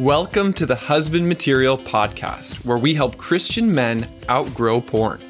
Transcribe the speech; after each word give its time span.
Welcome 0.00 0.52
to 0.52 0.66
the 0.66 0.76
Husband 0.76 1.26
Material 1.26 1.78
Podcast, 1.78 2.66
where 2.66 2.76
we 2.76 2.92
help 2.92 3.16
Christian 3.16 3.74
men 3.74 4.06
outgrow 4.28 4.78
porn. 4.82 5.22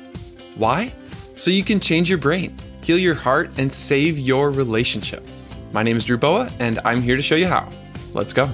Why? 0.57 0.92
So 1.37 1.53
you 1.53 1.62
can 1.62 1.78
change 1.78 2.08
your 2.08 2.18
brain, 2.18 2.58
heal 2.83 2.99
your 2.99 3.15
heart, 3.15 3.52
and 3.58 3.73
save 3.73 4.18
your 4.18 4.50
relationship. 4.50 5.25
My 5.71 5.84
name 5.84 5.97
is 5.97 6.05
Drew 6.05 6.18
Boa, 6.18 6.50
and 6.58 6.81
I'm 6.84 7.00
here 7.00 7.15
to 7.15 7.23
show 7.23 7.37
you 7.37 7.47
how. 7.47 7.71
Let's 8.12 8.32
go. 8.32 8.46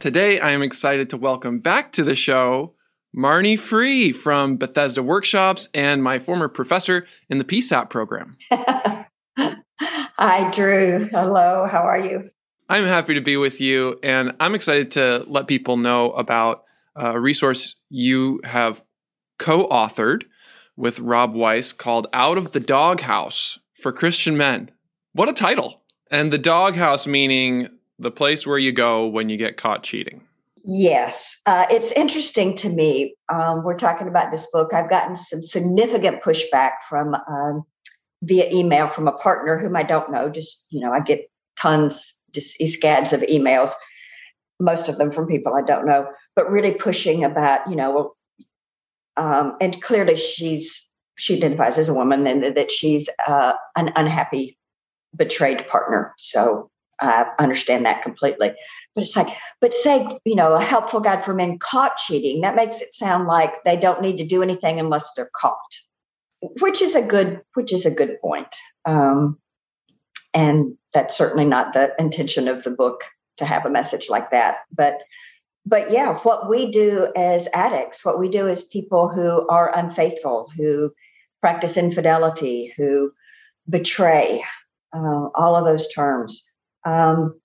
Today, 0.00 0.38
I 0.38 0.50
am 0.50 0.60
excited 0.60 1.08
to 1.08 1.16
welcome 1.16 1.60
back 1.60 1.92
to 1.92 2.04
the 2.04 2.14
show 2.14 2.74
Marnie 3.16 3.54
Ferree 3.54 4.14
from 4.14 4.58
Bethesda 4.58 5.02
Workshops 5.02 5.70
and 5.72 6.02
my 6.02 6.18
former 6.18 6.48
professor 6.48 7.06
in 7.30 7.38
the 7.38 7.44
PSAP 7.44 7.88
program. 7.88 8.36
Hi, 10.22 10.48
Drew. 10.52 11.08
Hello. 11.10 11.66
How 11.66 11.80
are 11.80 11.98
you? 11.98 12.30
I'm 12.68 12.84
happy 12.84 13.12
to 13.14 13.20
be 13.20 13.36
with 13.36 13.60
you, 13.60 13.98
and 14.04 14.32
I'm 14.38 14.54
excited 14.54 14.92
to 14.92 15.24
let 15.26 15.48
people 15.48 15.76
know 15.76 16.12
about 16.12 16.62
a 16.94 17.18
resource 17.18 17.74
you 17.90 18.40
have 18.44 18.84
co 19.40 19.66
authored 19.66 20.22
with 20.76 21.00
Rob 21.00 21.34
Weiss 21.34 21.72
called 21.72 22.06
Out 22.12 22.38
of 22.38 22.52
the 22.52 22.60
Doghouse 22.60 23.58
for 23.74 23.90
Christian 23.90 24.36
Men. 24.36 24.70
What 25.12 25.28
a 25.28 25.32
title! 25.32 25.82
And 26.08 26.32
the 26.32 26.38
doghouse 26.38 27.04
meaning 27.04 27.68
the 27.98 28.12
place 28.12 28.46
where 28.46 28.58
you 28.58 28.70
go 28.70 29.08
when 29.08 29.28
you 29.28 29.36
get 29.36 29.56
caught 29.56 29.82
cheating. 29.82 30.20
Yes, 30.64 31.42
uh, 31.46 31.66
it's 31.68 31.90
interesting 31.90 32.54
to 32.58 32.68
me. 32.68 33.16
Um, 33.28 33.64
we're 33.64 33.76
talking 33.76 34.06
about 34.06 34.30
this 34.30 34.46
book. 34.52 34.72
I've 34.72 34.88
gotten 34.88 35.16
some 35.16 35.42
significant 35.42 36.22
pushback 36.22 36.74
from 36.88 37.16
um, 37.28 37.64
via 38.22 38.48
email 38.52 38.88
from 38.88 39.08
a 39.08 39.12
partner 39.12 39.58
whom 39.58 39.76
I 39.76 39.82
don't 39.82 40.10
know. 40.10 40.28
Just 40.28 40.66
you 40.70 40.80
know, 40.80 40.92
I 40.92 41.00
get 41.00 41.30
tons, 41.58 42.12
just 42.32 42.56
scads 42.66 43.12
of 43.12 43.20
emails, 43.22 43.72
most 44.60 44.88
of 44.88 44.98
them 44.98 45.10
from 45.10 45.26
people 45.26 45.54
I 45.54 45.62
don't 45.62 45.86
know, 45.86 46.08
but 46.34 46.50
really 46.50 46.74
pushing 46.74 47.24
about 47.24 47.68
you 47.68 47.76
know, 47.76 48.14
um, 49.16 49.56
and 49.60 49.80
clearly 49.82 50.16
she's 50.16 50.88
she 51.16 51.36
identifies 51.36 51.78
as 51.78 51.88
a 51.88 51.94
woman 51.94 52.26
and 52.26 52.56
that 52.56 52.70
she's 52.70 53.08
uh, 53.26 53.52
an 53.76 53.92
unhappy, 53.96 54.58
betrayed 55.14 55.66
partner. 55.68 56.14
So 56.16 56.70
I 57.00 57.26
understand 57.38 57.84
that 57.84 58.02
completely. 58.02 58.52
But 58.94 59.02
it's 59.02 59.16
like, 59.16 59.28
but 59.60 59.74
say, 59.74 60.06
you 60.24 60.34
know, 60.34 60.54
a 60.54 60.64
helpful 60.64 61.00
guide 61.00 61.24
for 61.24 61.34
men 61.34 61.58
caught 61.58 61.96
cheating, 61.96 62.40
that 62.42 62.56
makes 62.56 62.80
it 62.80 62.92
sound 62.92 63.26
like 63.26 63.52
they 63.64 63.76
don't 63.76 64.00
need 64.00 64.18
to 64.18 64.24
do 64.24 64.42
anything 64.42 64.78
unless 64.78 65.12
they're 65.14 65.30
caught, 65.34 65.58
which 66.60 66.82
is 66.82 66.94
a 66.94 67.02
good, 67.02 67.40
which 67.54 67.72
is 67.72 67.86
a 67.86 67.90
good 67.90 68.20
point. 68.20 68.54
Um, 68.84 69.38
and 70.34 70.76
that's 70.92 71.16
certainly 71.16 71.44
not 71.44 71.72
the 71.72 71.92
intention 71.98 72.48
of 72.48 72.64
the 72.64 72.70
book 72.70 73.04
to 73.36 73.44
have 73.44 73.64
a 73.64 73.70
message 73.70 74.08
like 74.10 74.30
that. 74.30 74.58
But 74.72 74.98
but 75.64 75.92
yeah, 75.92 76.18
what 76.18 76.50
we 76.50 76.72
do 76.72 77.12
as 77.14 77.48
addicts, 77.54 78.04
what 78.04 78.18
we 78.18 78.28
do 78.28 78.48
as 78.48 78.64
people 78.64 79.08
who 79.08 79.46
are 79.48 79.76
unfaithful, 79.76 80.50
who 80.56 80.92
practice 81.40 81.76
infidelity, 81.76 82.74
who 82.76 83.12
betray, 83.70 84.42
uh, 84.92 85.28
all 85.36 85.54
of 85.54 85.64
those 85.64 85.88
terms 85.92 86.52
um, 86.84 87.38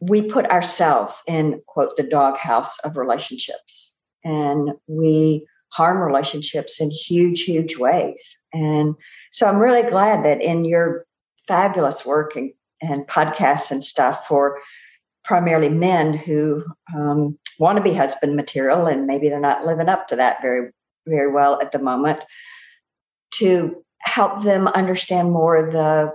we 0.00 0.22
put 0.22 0.46
ourselves 0.46 1.22
in 1.26 1.60
quote 1.66 1.96
the 1.96 2.02
doghouse 2.02 2.78
of 2.80 2.96
relationships 2.96 4.02
and 4.24 4.70
we 4.86 5.46
harm 5.74 5.98
relationships 5.98 6.80
in 6.80 6.90
huge 6.90 7.42
huge 7.42 7.76
ways 7.76 8.36
and 8.52 8.94
so 9.32 9.46
i'm 9.46 9.58
really 9.58 9.88
glad 9.88 10.24
that 10.24 10.42
in 10.42 10.64
your 10.64 11.04
fabulous 11.48 12.06
work 12.06 12.36
and, 12.36 12.52
and 12.80 13.06
podcasts 13.06 13.70
and 13.70 13.82
stuff 13.82 14.26
for 14.26 14.60
primarily 15.24 15.70
men 15.70 16.12
who 16.12 16.62
um, 16.94 17.38
want 17.58 17.76
to 17.76 17.82
be 17.82 17.94
husband 17.94 18.36
material 18.36 18.86
and 18.86 19.06
maybe 19.06 19.28
they're 19.28 19.40
not 19.40 19.66
living 19.66 19.88
up 19.88 20.06
to 20.08 20.16
that 20.16 20.40
very 20.42 20.70
very 21.06 21.30
well 21.32 21.60
at 21.60 21.72
the 21.72 21.78
moment 21.78 22.24
to 23.32 23.82
help 24.00 24.42
them 24.42 24.68
understand 24.68 25.32
more 25.32 25.70
the 25.70 26.12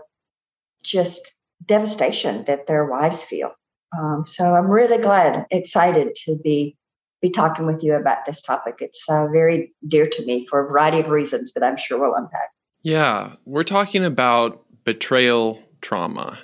just 0.83 1.31
devastation 1.65 2.45
that 2.45 2.67
their 2.67 2.85
wives 2.85 3.23
feel. 3.23 3.51
Um, 3.97 4.25
so 4.25 4.55
I'm 4.55 4.69
really 4.69 4.99
glad, 4.99 5.45
excited 5.51 6.15
to 6.25 6.37
be 6.43 6.77
be 7.21 7.29
talking 7.29 7.65
with 7.65 7.83
you 7.83 7.93
about 7.93 8.25
this 8.25 8.41
topic. 8.41 8.75
It's 8.79 9.07
uh, 9.09 9.27
very 9.31 9.73
dear 9.87 10.07
to 10.07 10.25
me 10.25 10.45
for 10.45 10.65
a 10.65 10.67
variety 10.67 10.99
of 10.99 11.09
reasons 11.09 11.53
that 11.53 11.63
I'm 11.63 11.77
sure 11.77 11.99
we'll 11.99 12.15
unpack. 12.15 12.49
Yeah, 12.81 13.33
we're 13.45 13.63
talking 13.63 14.05
about 14.05 14.63
betrayal 14.85 15.61
trauma 15.81 16.39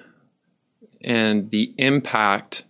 and 1.01 1.49
the 1.51 1.73
impact 1.77 2.65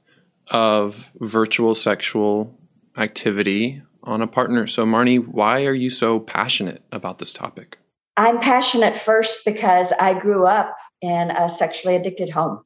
of 0.52 1.12
virtual 1.20 1.74
sexual 1.74 2.60
activity 2.98 3.82
on 4.04 4.22
a 4.22 4.28
partner. 4.28 4.68
So, 4.68 4.86
Marnie, 4.86 5.26
why 5.26 5.66
are 5.66 5.74
you 5.74 5.90
so 5.90 6.20
passionate 6.20 6.84
about 6.92 7.18
this 7.18 7.34
topic? 7.34 7.80
I'm 8.18 8.40
passionate 8.40 8.96
first 8.96 9.44
because 9.46 9.92
I 10.00 10.18
grew 10.18 10.46
up 10.46 10.76
in 11.02 11.32
a 11.32 11.50
sexually 11.50 11.96
addicted 11.96 12.30
home. 12.30 12.62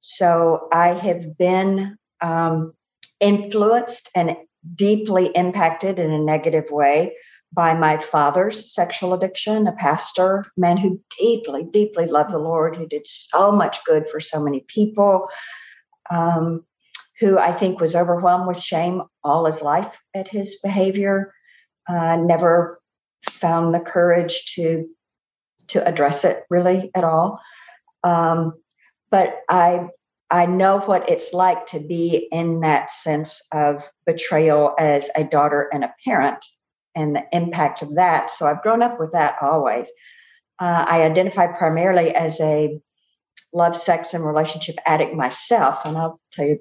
So 0.00 0.68
I 0.72 0.88
have 0.88 1.36
been 1.36 1.96
um, 2.20 2.72
influenced 3.20 4.10
and 4.14 4.36
deeply 4.74 5.26
impacted 5.34 5.98
in 5.98 6.10
a 6.10 6.18
negative 6.18 6.70
way 6.70 7.14
by 7.52 7.74
my 7.74 7.96
father's 7.96 8.74
sexual 8.74 9.14
addiction, 9.14 9.66
a 9.66 9.72
pastor, 9.72 10.44
man 10.56 10.76
who 10.76 11.00
deeply, 11.18 11.64
deeply 11.64 12.06
loved 12.06 12.32
the 12.32 12.38
Lord, 12.38 12.76
who 12.76 12.86
did 12.86 13.06
so 13.06 13.50
much 13.50 13.84
good 13.84 14.08
for 14.08 14.20
so 14.20 14.42
many 14.42 14.64
people, 14.68 15.28
um, 16.10 16.64
who 17.20 17.38
I 17.38 17.52
think 17.52 17.80
was 17.80 17.96
overwhelmed 17.96 18.46
with 18.46 18.60
shame 18.60 19.02
all 19.24 19.46
his 19.46 19.62
life 19.62 19.98
at 20.14 20.28
his 20.28 20.60
behavior, 20.62 21.32
uh, 21.88 22.16
never 22.16 22.80
found 23.30 23.74
the 23.74 23.80
courage 23.80 24.54
to 24.54 24.86
to 25.68 25.86
address 25.86 26.24
it 26.24 26.44
really 26.48 26.90
at 26.94 27.04
all. 27.04 27.40
Um, 28.02 28.54
but 29.10 29.40
I 29.48 29.88
I 30.30 30.46
know 30.46 30.80
what 30.80 31.08
it's 31.08 31.32
like 31.32 31.66
to 31.68 31.80
be 31.80 32.28
in 32.30 32.60
that 32.60 32.90
sense 32.90 33.46
of 33.52 33.90
betrayal 34.04 34.74
as 34.78 35.10
a 35.16 35.24
daughter 35.24 35.68
and 35.72 35.84
a 35.84 35.94
parent 36.04 36.44
and 36.94 37.16
the 37.16 37.24
impact 37.32 37.82
of 37.82 37.94
that. 37.94 38.30
So 38.30 38.46
I've 38.46 38.62
grown 38.62 38.82
up 38.82 39.00
with 39.00 39.12
that 39.12 39.36
always. 39.40 39.90
Uh, 40.58 40.84
I 40.86 41.02
identify 41.02 41.46
primarily 41.46 42.14
as 42.14 42.40
a 42.40 42.78
love, 43.54 43.76
sex, 43.76 44.12
and 44.12 44.26
relationship 44.26 44.76
addict 44.84 45.14
myself, 45.14 45.80
and 45.84 45.96
I'll 45.96 46.20
tell 46.32 46.46
you 46.46 46.58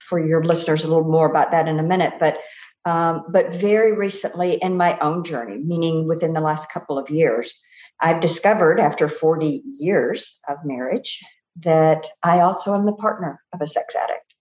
for 0.00 0.24
your 0.24 0.42
listeners 0.42 0.84
a 0.84 0.88
little 0.88 1.10
more 1.10 1.28
about 1.28 1.50
that 1.50 1.68
in 1.68 1.78
a 1.78 1.82
minute. 1.82 2.14
But 2.18 2.38
um, 2.84 3.24
but 3.28 3.54
very 3.54 3.92
recently 3.92 4.54
in 4.54 4.76
my 4.76 4.98
own 5.00 5.24
journey, 5.24 5.58
meaning 5.58 6.08
within 6.08 6.32
the 6.32 6.40
last 6.40 6.72
couple 6.72 6.96
of 6.96 7.10
years, 7.10 7.60
I've 8.00 8.20
discovered 8.20 8.80
after 8.80 9.08
40 9.08 9.62
years 9.66 10.40
of 10.48 10.58
marriage 10.64 11.20
that 11.60 12.06
I 12.22 12.40
also 12.40 12.74
am 12.74 12.86
the 12.86 12.92
partner 12.92 13.42
of 13.52 13.60
a 13.60 13.66
sex 13.66 13.96
addict. 13.96 14.34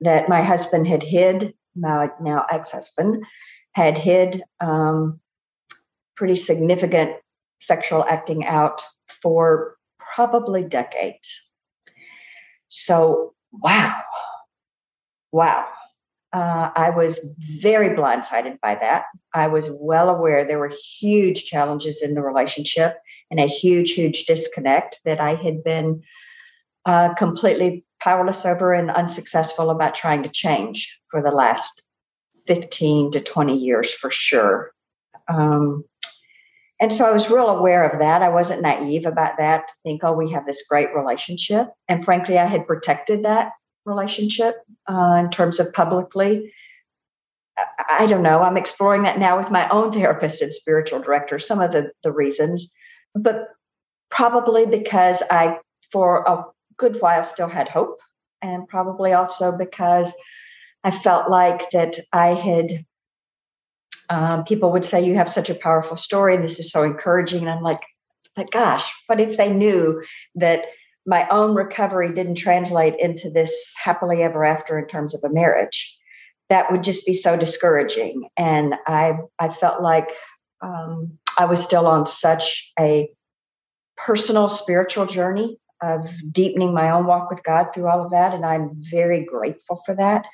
That 0.00 0.28
my 0.28 0.42
husband 0.42 0.86
had 0.86 1.02
hid, 1.02 1.54
my 1.74 2.10
now 2.20 2.44
ex 2.50 2.70
husband 2.70 3.24
had 3.72 3.96
hid 3.96 4.42
um, 4.60 5.20
pretty 6.16 6.36
significant 6.36 7.12
sexual 7.60 8.04
acting 8.08 8.44
out 8.44 8.82
for 9.08 9.76
probably 9.98 10.64
decades. 10.64 11.50
So, 12.68 13.34
wow, 13.52 14.00
wow. 15.32 15.66
Uh, 16.32 16.70
I 16.74 16.90
was 16.90 17.34
very 17.60 17.90
blindsided 17.90 18.60
by 18.60 18.74
that. 18.74 19.04
I 19.32 19.46
was 19.46 19.70
well 19.80 20.10
aware 20.10 20.44
there 20.44 20.58
were 20.58 20.72
huge 20.98 21.44
challenges 21.44 22.02
in 22.02 22.14
the 22.14 22.22
relationship 22.22 22.96
and 23.30 23.38
a 23.38 23.46
huge, 23.46 23.92
huge 23.92 24.24
disconnect 24.24 25.00
that 25.04 25.20
I 25.20 25.36
had 25.36 25.62
been 25.62 26.02
uh, 26.86 27.14
completely 27.14 27.84
powerless 28.00 28.44
over 28.44 28.72
and 28.72 28.90
unsuccessful 28.90 29.70
about 29.70 29.94
trying 29.94 30.22
to 30.22 30.28
change 30.28 30.98
for 31.10 31.22
the 31.22 31.30
last 31.30 31.88
15 32.46 33.12
to 33.12 33.20
20 33.20 33.56
years 33.56 33.92
for 33.92 34.10
sure. 34.10 34.72
Um, 35.28 35.84
and 36.80 36.92
so 36.92 37.06
I 37.06 37.12
was 37.12 37.30
real 37.30 37.48
aware 37.48 37.88
of 37.88 37.98
that. 38.00 38.22
I 38.22 38.28
wasn't 38.28 38.62
naive 38.62 39.06
about 39.06 39.38
that 39.38 39.68
to 39.68 39.74
think, 39.84 40.04
oh, 40.04 40.12
we 40.12 40.32
have 40.32 40.44
this 40.44 40.66
great 40.68 40.94
relationship. 40.94 41.68
And 41.88 42.04
frankly, 42.04 42.38
I 42.38 42.46
had 42.46 42.66
protected 42.66 43.22
that 43.22 43.52
relationship 43.86 44.56
uh, 44.86 45.22
in 45.24 45.30
terms 45.30 45.60
of 45.60 45.72
publicly. 45.72 46.52
I, 47.88 48.06
don't 48.06 48.22
know. 48.22 48.42
I'm 48.42 48.56
exploring 48.56 49.04
that 49.04 49.18
now 49.18 49.38
with 49.38 49.50
my 49.50 49.68
own 49.68 49.92
therapist 49.92 50.42
and 50.42 50.52
spiritual 50.52 51.00
director, 51.00 51.38
some 51.38 51.60
of 51.60 51.70
the, 51.70 51.92
the 52.02 52.10
reasons, 52.10 52.74
but 53.14 53.48
probably 54.10 54.66
because 54.66 55.22
I, 55.30 55.58
for 55.92 56.24
a 56.24 56.44
good 56.76 57.00
while, 57.00 57.22
still 57.22 57.48
had 57.48 57.68
hope. 57.68 58.00
And 58.42 58.68
probably 58.68 59.12
also 59.12 59.56
because 59.56 60.14
I 60.82 60.90
felt 60.90 61.30
like 61.30 61.70
that 61.70 61.98
I 62.12 62.28
had, 62.28 62.84
um, 64.10 64.44
people 64.44 64.72
would 64.72 64.84
say, 64.84 65.04
You 65.04 65.14
have 65.14 65.28
such 65.28 65.48
a 65.48 65.54
powerful 65.54 65.96
story. 65.96 66.34
And 66.34 66.44
this 66.44 66.58
is 66.58 66.70
so 66.70 66.82
encouraging. 66.82 67.40
And 67.40 67.50
I'm 67.50 67.62
like, 67.62 67.80
but 68.36 68.50
gosh, 68.50 68.92
what 69.06 69.20
if 69.20 69.36
they 69.36 69.52
knew 69.52 70.02
that 70.34 70.66
my 71.06 71.26
own 71.30 71.54
recovery 71.54 72.12
didn't 72.12 72.36
translate 72.36 72.94
into 72.98 73.30
this 73.30 73.74
happily 73.82 74.22
ever 74.22 74.44
after 74.44 74.78
in 74.78 74.86
terms 74.86 75.14
of 75.14 75.20
a 75.24 75.32
marriage. 75.32 75.98
That 76.48 76.70
would 76.70 76.82
just 76.82 77.06
be 77.06 77.14
so 77.14 77.36
discouraging. 77.36 78.28
And 78.36 78.74
I, 78.86 79.18
I 79.38 79.48
felt 79.48 79.82
like 79.82 80.10
um, 80.62 81.18
I 81.38 81.44
was 81.44 81.62
still 81.62 81.86
on 81.86 82.06
such 82.06 82.72
a 82.78 83.10
personal 83.96 84.48
spiritual 84.48 85.06
journey 85.06 85.58
of 85.84 86.10
deepening 86.32 86.74
my 86.74 86.90
own 86.90 87.06
walk 87.06 87.30
with 87.30 87.42
God 87.42 87.66
through 87.72 87.88
all 87.88 88.04
of 88.04 88.10
that. 88.12 88.34
And 88.34 88.44
I'm 88.44 88.70
very 88.74 89.24
grateful 89.24 89.80
for 89.84 89.94
that, 89.96 90.24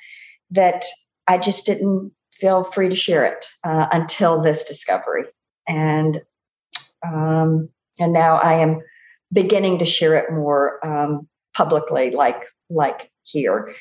that 0.51 0.83
I 1.27 1.37
just 1.37 1.65
didn't 1.65 2.11
feel 2.31 2.63
free 2.63 2.89
to 2.89 2.95
share 2.95 3.25
it 3.25 3.45
uh, 3.63 3.87
until 3.91 4.41
this 4.41 4.63
discovery. 4.63 5.25
And 5.67 6.21
um, 7.05 7.69
and 7.99 8.13
now 8.13 8.37
I 8.37 8.55
am 8.55 8.81
beginning 9.31 9.79
to 9.79 9.85
share 9.85 10.15
it 10.15 10.31
more 10.31 10.85
um, 10.85 11.27
publicly, 11.53 12.11
like 12.11 12.43
like 12.69 13.11
here. 13.23 13.73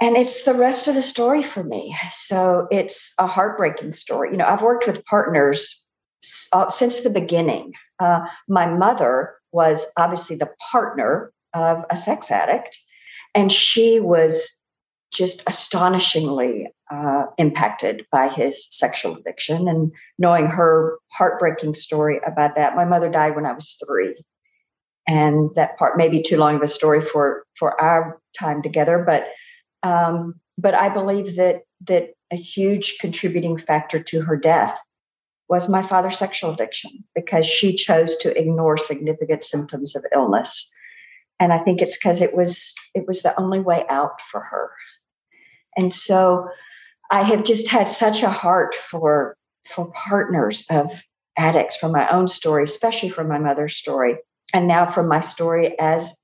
And 0.00 0.16
it's 0.16 0.44
the 0.44 0.54
rest 0.54 0.86
of 0.86 0.94
the 0.94 1.02
story 1.02 1.42
for 1.42 1.64
me. 1.64 1.96
So 2.12 2.68
it's 2.70 3.12
a 3.18 3.26
heartbreaking 3.26 3.94
story. 3.94 4.30
You 4.30 4.36
know, 4.36 4.46
I've 4.46 4.62
worked 4.62 4.86
with 4.86 5.04
partners 5.04 5.84
uh, 6.52 6.68
since 6.68 7.02
the 7.02 7.10
beginning. 7.10 7.72
Uh, 7.98 8.20
my 8.48 8.66
mother 8.66 9.34
was 9.52 9.90
obviously 9.96 10.36
the 10.36 10.50
partner 10.70 11.32
of 11.54 11.84
a 11.90 11.96
sex 11.96 12.30
addict, 12.30 12.78
and 13.34 13.50
she 13.50 14.00
was 14.00 14.64
just 15.12 15.48
astonishingly 15.48 16.68
uh, 16.90 17.24
impacted 17.38 18.06
by 18.12 18.28
his 18.28 18.66
sexual 18.70 19.16
addiction 19.16 19.68
and 19.68 19.90
knowing 20.18 20.46
her 20.46 20.98
heartbreaking 21.12 21.74
story 21.74 22.20
about 22.26 22.56
that. 22.56 22.76
My 22.76 22.84
mother 22.84 23.10
died 23.10 23.34
when 23.34 23.46
I 23.46 23.52
was 23.52 23.80
three. 23.86 24.16
And 25.06 25.50
that 25.54 25.78
part 25.78 25.96
may 25.96 26.10
be 26.10 26.22
too 26.22 26.36
long 26.36 26.56
of 26.56 26.62
a 26.62 26.68
story 26.68 27.00
for 27.00 27.44
for 27.58 27.80
our 27.80 28.20
time 28.38 28.60
together, 28.60 29.02
but 29.06 29.28
um, 29.82 30.34
but 30.58 30.74
I 30.74 30.92
believe 30.92 31.36
that 31.36 31.62
that 31.86 32.10
a 32.30 32.36
huge 32.36 32.98
contributing 33.00 33.56
factor 33.56 34.02
to 34.02 34.20
her 34.20 34.36
death 34.36 34.78
was 35.48 35.68
my 35.68 35.82
father's 35.82 36.18
sexual 36.18 36.50
addiction 36.50 36.90
because 37.14 37.46
she 37.46 37.74
chose 37.74 38.16
to 38.16 38.38
ignore 38.38 38.76
significant 38.76 39.42
symptoms 39.42 39.96
of 39.96 40.04
illness 40.14 40.72
and 41.40 41.52
i 41.52 41.58
think 41.58 41.80
it's 41.80 41.96
because 41.96 42.22
it 42.22 42.36
was 42.36 42.74
it 42.94 43.06
was 43.06 43.22
the 43.22 43.38
only 43.40 43.60
way 43.60 43.84
out 43.88 44.20
for 44.20 44.40
her 44.40 44.70
and 45.76 45.94
so 45.94 46.48
I 47.10 47.22
have 47.22 47.44
just 47.44 47.68
had 47.68 47.88
such 47.88 48.22
a 48.22 48.30
heart 48.30 48.74
for 48.74 49.36
for 49.64 49.90
partners 49.92 50.66
of 50.70 50.90
addicts 51.36 51.76
from 51.76 51.92
my 51.92 52.08
own 52.10 52.26
story, 52.26 52.64
especially 52.64 53.10
from 53.10 53.28
my 53.28 53.38
mother's 53.38 53.76
story, 53.76 54.16
and 54.52 54.66
now 54.66 54.90
from 54.90 55.08
my 55.08 55.20
story 55.20 55.78
as 55.78 56.20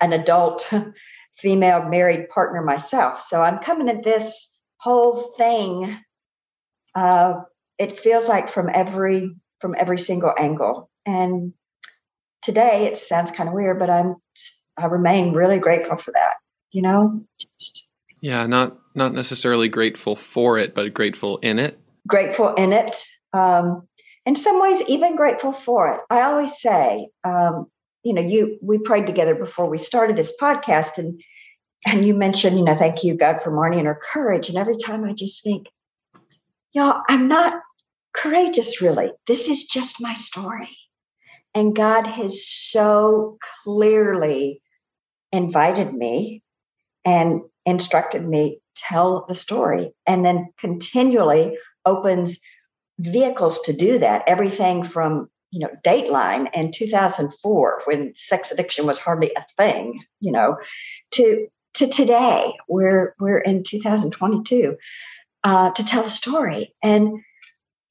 an 0.00 0.12
adult 0.12 0.72
female 1.36 1.84
married 1.84 2.28
partner 2.28 2.62
myself. 2.62 3.20
So 3.20 3.42
I'm 3.42 3.58
coming 3.58 3.88
at 3.88 4.04
this 4.04 4.56
whole 4.78 5.16
thing. 5.36 5.98
Uh, 6.94 7.40
it 7.78 7.98
feels 7.98 8.28
like 8.28 8.48
from 8.48 8.68
every 8.72 9.34
from 9.60 9.74
every 9.78 9.98
single 9.98 10.32
angle. 10.38 10.90
And 11.06 11.52
today 12.42 12.86
it 12.86 12.96
sounds 12.96 13.30
kind 13.30 13.48
of 13.48 13.54
weird, 13.54 13.78
but 13.78 13.90
I'm 13.90 14.16
I 14.76 14.86
remain 14.86 15.32
really 15.32 15.58
grateful 15.58 15.96
for 15.96 16.12
that. 16.12 16.34
You 16.70 16.82
know, 16.82 17.24
just 17.38 17.86
yeah, 18.20 18.46
not 18.46 18.76
not 18.94 19.12
necessarily 19.12 19.68
grateful 19.68 20.16
for 20.16 20.58
it, 20.58 20.74
but 20.74 20.92
grateful 20.94 21.38
in 21.38 21.58
it. 21.58 21.78
Grateful 22.06 22.54
in 22.54 22.72
it. 22.72 22.96
Um, 23.32 23.86
in 24.26 24.34
some 24.34 24.60
ways, 24.60 24.82
even 24.88 25.16
grateful 25.16 25.52
for 25.52 25.94
it. 25.94 26.00
I 26.10 26.22
always 26.22 26.60
say, 26.60 27.08
um, 27.24 27.66
you 28.02 28.12
know, 28.12 28.20
you 28.20 28.58
we 28.60 28.78
prayed 28.78 29.06
together 29.06 29.34
before 29.34 29.70
we 29.70 29.78
started 29.78 30.16
this 30.16 30.36
podcast, 30.40 30.98
and 30.98 31.20
and 31.86 32.04
you 32.04 32.14
mentioned, 32.14 32.58
you 32.58 32.64
know, 32.64 32.74
thank 32.74 33.04
you 33.04 33.14
God 33.14 33.40
for 33.42 33.52
Marnie 33.52 33.78
and 33.78 33.86
her 33.86 34.00
courage. 34.12 34.48
And 34.48 34.58
every 34.58 34.76
time 34.76 35.04
I 35.04 35.12
just 35.12 35.42
think, 35.42 35.68
y'all, 36.72 37.02
I'm 37.08 37.28
not 37.28 37.62
courageous, 38.12 38.80
really. 38.80 39.10
This 39.26 39.48
is 39.48 39.64
just 39.64 40.00
my 40.00 40.14
story, 40.14 40.76
and 41.54 41.74
God 41.74 42.06
has 42.06 42.46
so 42.46 43.38
clearly 43.64 44.62
invited 45.32 45.92
me 45.92 46.42
and 47.04 47.42
instructed 47.66 48.26
me 48.26 48.60
tell 48.74 49.24
the 49.28 49.34
story 49.34 49.90
and 50.06 50.24
then 50.24 50.48
continually 50.58 51.58
opens 51.84 52.40
vehicles 52.98 53.60
to 53.62 53.72
do 53.72 53.98
that. 53.98 54.22
Everything 54.26 54.84
from 54.84 55.28
you 55.50 55.60
know 55.60 55.70
dateline 55.84 56.48
in 56.54 56.70
2004 56.72 57.82
when 57.86 58.14
sex 58.14 58.52
addiction 58.52 58.86
was 58.86 58.98
hardly 58.98 59.32
a 59.34 59.44
thing 59.56 60.00
you 60.20 60.30
know 60.30 60.56
to 61.12 61.46
to 61.74 61.88
today. 61.88 62.52
We're 62.68 63.14
we're 63.18 63.38
in 63.38 63.62
2022 63.62 64.76
uh, 65.44 65.70
to 65.72 65.84
tell 65.84 66.02
the 66.02 66.10
story. 66.10 66.74
And 66.82 67.20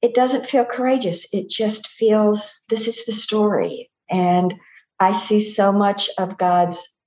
it 0.02 0.14
doesn't 0.14 0.46
feel 0.46 0.64
courageous 0.64 1.32
it 1.32 1.48
just 1.48 1.88
feels 1.88 2.64
this 2.68 2.86
is 2.86 3.04
the 3.06 3.12
story 3.12 3.90
and 4.10 4.54
i 5.00 5.12
see 5.12 5.40
so 5.40 5.72
much 5.72 6.10
of 6.18 6.38
god's 6.38 6.98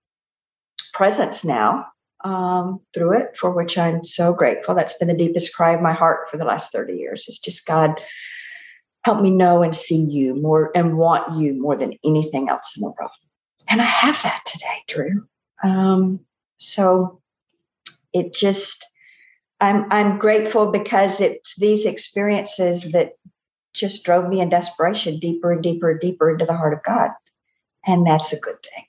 presence 0.94 1.46
now 1.46 1.86
um, 2.24 2.80
through 2.94 3.18
it, 3.18 3.38
for 3.38 3.52
which 3.52 3.78
I'm 3.78 4.04
so 4.04 4.34
grateful. 4.34 4.76
That's 4.76 4.98
been 4.98 5.08
the 5.08 5.18
deepest 5.18 5.56
cry 5.56 5.72
of 5.72 5.82
my 5.82 5.94
heart 5.94 6.30
for 6.30 6.38
the 6.38 6.46
last 6.46 6.72
30 6.72 6.94
years. 6.94 7.26
It's 7.28 7.40
just 7.40 7.66
God, 7.66 8.00
help 9.04 9.22
me 9.22 9.30
know 9.32 9.64
and 9.64 9.76
see 9.76 10.00
you 10.00 10.36
more 10.36 10.72
and 10.76 10.98
want 10.98 11.40
you 11.40 11.60
more 11.60 11.76
than 11.76 11.98
anything 12.06 12.50
else 12.50 12.78
in 12.78 12.84
the 12.84 12.94
world. 12.98 13.12
And 13.68 13.82
I 13.82 13.86
have 13.86 14.22
that 14.24 14.42
today, 14.46 14.84
Drew. 14.88 15.28
Um, 15.64 16.20
so 16.58 17.22
it 18.14 18.34
just, 18.34 18.86
I'm 19.62 19.86
I'm 19.92 20.18
grateful 20.18 20.72
because 20.72 21.22
it's 21.22 21.56
these 21.56 21.86
experiences 21.86 22.92
that 22.92 23.14
just 23.74 24.04
drove 24.04 24.28
me 24.28 24.42
in 24.42 24.50
desperation 24.50 25.20
deeper 25.20 25.52
and 25.52 25.64
deeper 25.64 25.92
and 25.92 26.00
deeper 26.00 26.32
into 26.32 26.46
the 26.46 26.58
heart 26.58 26.74
of 26.74 26.84
God. 26.84 27.12
And 27.86 28.06
that's 28.06 28.34
a 28.34 28.40
good 28.40 28.58
thing. 28.62 28.86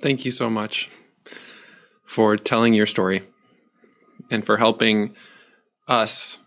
Thank 0.00 0.24
you 0.24 0.30
so 0.30 0.48
much 0.48 0.88
for 2.04 2.36
telling 2.36 2.74
your 2.74 2.86
story 2.86 3.22
and 4.30 4.44
for 4.44 4.56
helping 4.56 5.14
us 5.86 6.38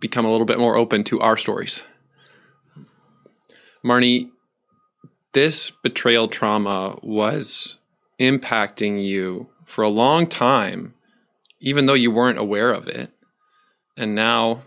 become 0.00 0.24
a 0.24 0.30
little 0.30 0.46
bit 0.46 0.58
more 0.58 0.76
open 0.76 1.04
to 1.04 1.20
our 1.20 1.36
stories. 1.36 1.84
Marnie, 3.84 4.30
this 5.32 5.70
betrayal 5.70 6.28
trauma 6.28 6.98
was 7.02 7.78
impacting 8.20 9.02
you 9.02 9.48
for 9.64 9.82
a 9.82 9.88
long 9.88 10.26
time, 10.26 10.94
even 11.62 11.86
though 11.86 11.94
you 11.94 12.10
weren't 12.10 12.38
aware 12.38 12.72
of 12.72 12.88
it. 12.88 13.10
And 13.96 14.14
now 14.14 14.62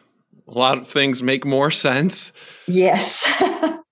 a 0.48 0.52
lot 0.58 0.78
of 0.78 0.88
things 0.88 1.22
make 1.22 1.46
more 1.46 1.70
sense. 1.70 2.32
Yes. 2.68 3.30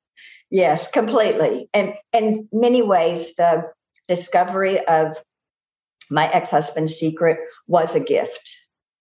yes, 0.52 0.90
completely. 0.90 1.70
And 1.74 1.96
in 2.14 2.48
many 2.52 2.82
ways, 2.82 3.36
the 3.36 3.72
discovery 4.08 4.80
of 4.88 5.22
my 6.10 6.28
ex 6.32 6.50
husband's 6.50 6.96
secret 6.96 7.38
was 7.68 7.96
a 7.96 8.04
gift. 8.04 8.58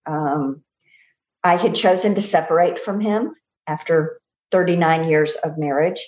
Um, 0.07 0.63
I 1.45 1.57
had 1.57 1.75
chosen 1.75 2.15
to 2.15 2.23
separate 2.23 2.79
from 2.79 3.01
him 3.01 3.35
after 3.67 4.19
39 4.51 5.09
years 5.09 5.37
of 5.37 5.59
marriage 5.59 6.01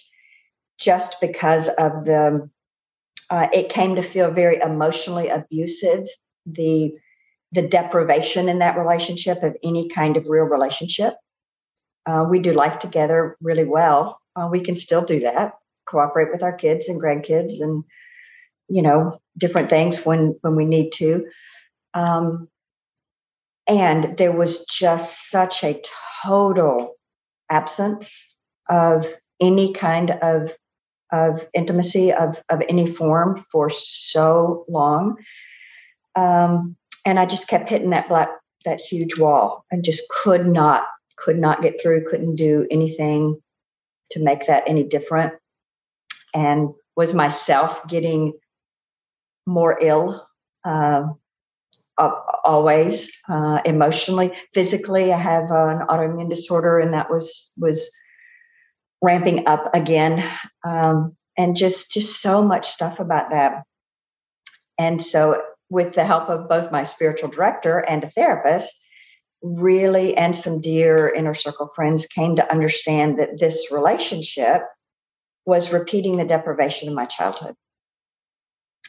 just 0.78 1.20
because 1.20 1.68
of 1.68 2.04
the, 2.04 2.48
uh, 3.30 3.46
it 3.52 3.68
came 3.68 3.96
to 3.96 4.02
feel 4.02 4.30
very 4.30 4.60
emotionally 4.60 5.28
abusive. 5.28 6.06
The, 6.46 6.92
the 7.54 7.62
deprivation 7.62 8.48
in 8.48 8.58
that 8.58 8.76
relationship 8.76 9.42
of 9.42 9.56
any 9.62 9.88
kind 9.88 10.16
of 10.16 10.28
real 10.28 10.44
relationship. 10.44 11.14
Uh, 12.04 12.26
we 12.28 12.40
do 12.40 12.52
life 12.52 12.80
together 12.80 13.36
really 13.40 13.64
well. 13.64 14.20
Uh, 14.36 14.48
we 14.50 14.60
can 14.60 14.74
still 14.74 15.04
do 15.04 15.20
that, 15.20 15.52
cooperate 15.86 16.32
with 16.32 16.42
our 16.42 16.52
kids 16.52 16.88
and 16.88 17.00
grandkids 17.00 17.60
and 17.60 17.84
you 18.68 18.82
know 18.82 19.20
different 19.38 19.68
things 19.68 20.04
when 20.04 20.36
when 20.40 20.56
we 20.56 20.64
need 20.64 20.90
to 20.90 21.26
um, 21.92 22.48
and 23.66 24.16
there 24.18 24.32
was 24.32 24.64
just 24.66 25.30
such 25.30 25.62
a 25.62 25.80
total 26.22 26.94
absence 27.50 28.38
of 28.68 29.06
any 29.40 29.72
kind 29.72 30.10
of 30.10 30.56
of 31.12 31.46
intimacy 31.52 32.12
of 32.12 32.42
of 32.48 32.62
any 32.68 32.90
form 32.90 33.38
for 33.38 33.70
so 33.70 34.64
long 34.68 35.16
um, 36.16 36.76
and 37.04 37.18
i 37.18 37.26
just 37.26 37.48
kept 37.48 37.68
hitting 37.68 37.90
that 37.90 38.08
black 38.08 38.28
that 38.64 38.80
huge 38.80 39.18
wall 39.18 39.64
and 39.70 39.84
just 39.84 40.08
could 40.08 40.46
not 40.46 40.84
could 41.16 41.38
not 41.38 41.62
get 41.62 41.80
through 41.80 42.08
couldn't 42.08 42.36
do 42.36 42.66
anything 42.70 43.40
to 44.10 44.22
make 44.22 44.46
that 44.46 44.64
any 44.66 44.84
different. 44.84 45.34
And 46.32 46.70
was 46.96 47.14
myself 47.14 47.86
getting 47.88 48.32
more 49.46 49.78
ill 49.80 50.26
uh, 50.64 51.04
always 51.98 53.12
uh, 53.28 53.60
emotionally. 53.64 54.32
Physically 54.52 55.12
i 55.12 55.18
have 55.18 55.44
an 55.50 55.86
autoimmune 55.88 56.30
disorder 56.30 56.78
and 56.78 56.92
that 56.94 57.10
was 57.10 57.52
was 57.58 57.90
ramping 59.02 59.46
up 59.46 59.70
again. 59.74 60.28
Um, 60.64 61.16
and 61.36 61.56
just 61.56 61.92
just 61.92 62.20
so 62.20 62.42
much 62.42 62.68
stuff 62.68 63.00
about 63.00 63.30
that. 63.30 63.64
And 64.78 65.02
so, 65.02 65.40
with 65.70 65.94
the 65.94 66.04
help 66.04 66.28
of 66.28 66.48
both 66.48 66.72
my 66.72 66.84
spiritual 66.84 67.30
director 67.30 67.78
and 67.78 68.04
a 68.04 68.10
therapist, 68.10 68.84
really, 69.42 70.16
and 70.16 70.34
some 70.34 70.60
dear 70.60 71.08
inner 71.08 71.34
circle 71.34 71.68
friends 71.74 72.06
came 72.06 72.36
to 72.36 72.50
understand 72.50 73.18
that 73.18 73.38
this 73.38 73.70
relationship 73.70 74.62
was 75.46 75.72
repeating 75.72 76.16
the 76.16 76.24
deprivation 76.24 76.88
of 76.88 76.94
my 76.94 77.04
childhood 77.04 77.54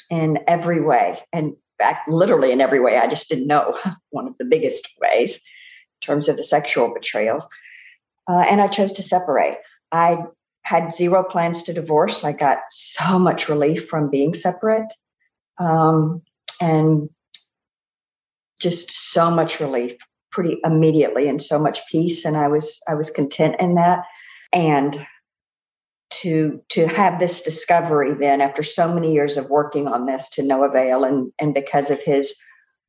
in 0.10 0.39
every 0.48 0.82
way. 0.82 1.20
And 1.34 1.55
back 1.77 2.05
literally 2.08 2.51
in 2.51 2.62
every 2.62 2.79
way. 2.79 2.98
I 2.98 3.08
just 3.08 3.29
didn't 3.29 3.48
know 3.48 3.77
one 4.10 4.27
of 4.27 4.38
the 4.38 4.46
biggest 4.46 4.88
ways 5.01 5.36
in 6.01 6.05
terms 6.05 6.27
of 6.27 6.38
the 6.38 6.44
sexual 6.44 6.94
betrayals. 6.94 7.48
Uh, 8.27 8.46
and 8.50 8.62
I 8.62 8.67
chose 8.67 8.94
to 8.94 9.03
separate. 9.03 9.58
I 9.91 10.24
had 10.63 10.96
zero 10.96 11.24
plans 11.24 11.63
to 11.63 11.74
divorce. 11.74 12.24
I 12.24 12.32
got 12.32 12.60
so 12.72 13.20
much 13.20 13.50
relief 13.50 13.88
from 13.88 14.10
being 14.10 14.34
separate. 14.34 14.91
Um, 15.60 16.22
and 16.62 17.10
just 18.60 18.96
so 18.96 19.30
much 19.30 19.60
relief 19.60 19.96
pretty 20.32 20.58
immediately 20.64 21.28
and 21.28 21.42
so 21.42 21.60
much 21.60 21.80
peace 21.90 22.26
and 22.26 22.36
i 22.36 22.48
was 22.48 22.80
i 22.88 22.94
was 22.94 23.10
content 23.10 23.56
in 23.60 23.76
that. 23.76 24.04
And 24.54 25.06
to 26.12 26.62
to 26.70 26.88
have 26.88 27.20
this 27.20 27.42
discovery 27.42 28.14
then 28.14 28.40
after 28.42 28.64
so 28.64 28.94
many 28.94 29.14
years 29.14 29.38
of 29.38 29.50
working 29.50 29.88
on 29.88 30.06
this 30.06 30.30
to 30.30 30.44
no 30.44 30.64
avail 30.64 31.04
and 31.04 31.32
and 31.40 31.54
because 31.54 31.90
of 31.90 32.00
his 32.02 32.36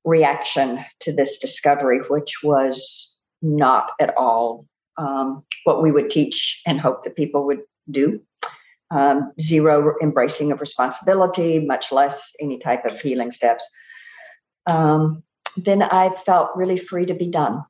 reaction 0.04 0.84
to 1.00 1.12
this 1.12 1.38
discovery 1.38 2.00
which 2.08 2.42
was 2.42 3.16
not 3.42 3.90
at 4.00 4.16
all 4.16 4.66
um, 4.98 5.42
what 5.64 5.82
we 5.82 5.90
would 5.92 6.10
teach 6.10 6.62
and 6.66 6.80
hope 6.80 7.02
that 7.04 7.16
people 7.16 7.44
would 7.46 7.60
do 7.90 8.20
um, 8.90 9.32
zero 9.40 9.94
embracing 10.02 10.52
of 10.52 10.60
responsibility 10.60 11.64
much 11.66 11.90
less 11.92 12.32
any 12.40 12.58
type 12.58 12.84
of 12.84 13.00
healing 13.00 13.30
steps 13.30 13.66
um, 14.66 15.22
then 15.56 15.82
i 15.82 16.10
felt 16.10 16.50
really 16.56 16.78
free 16.78 17.06
to 17.06 17.14
be 17.14 17.28
done 17.28 17.62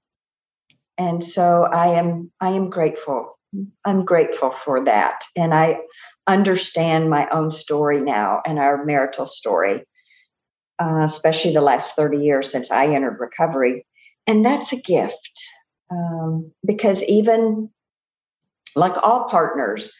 and 0.98 1.22
so 1.22 1.64
i 1.64 1.86
am 1.88 2.30
i 2.40 2.50
am 2.50 2.68
grateful 2.70 3.36
I'm 3.84 4.04
grateful 4.04 4.50
for 4.50 4.84
that. 4.84 5.24
And 5.36 5.54
I 5.54 5.80
understand 6.26 7.10
my 7.10 7.28
own 7.30 7.50
story 7.50 8.00
now 8.00 8.42
and 8.44 8.58
our 8.58 8.84
marital 8.84 9.26
story, 9.26 9.84
uh, 10.80 11.02
especially 11.04 11.52
the 11.52 11.60
last 11.60 11.94
30 11.96 12.18
years 12.18 12.50
since 12.50 12.70
I 12.70 12.86
entered 12.86 13.18
recovery. 13.20 13.86
And 14.26 14.44
that's 14.44 14.72
a 14.72 14.80
gift 14.80 15.44
um, 15.90 16.50
because 16.64 17.02
even 17.04 17.70
like 18.74 18.96
all 19.02 19.28
partners, 19.28 19.96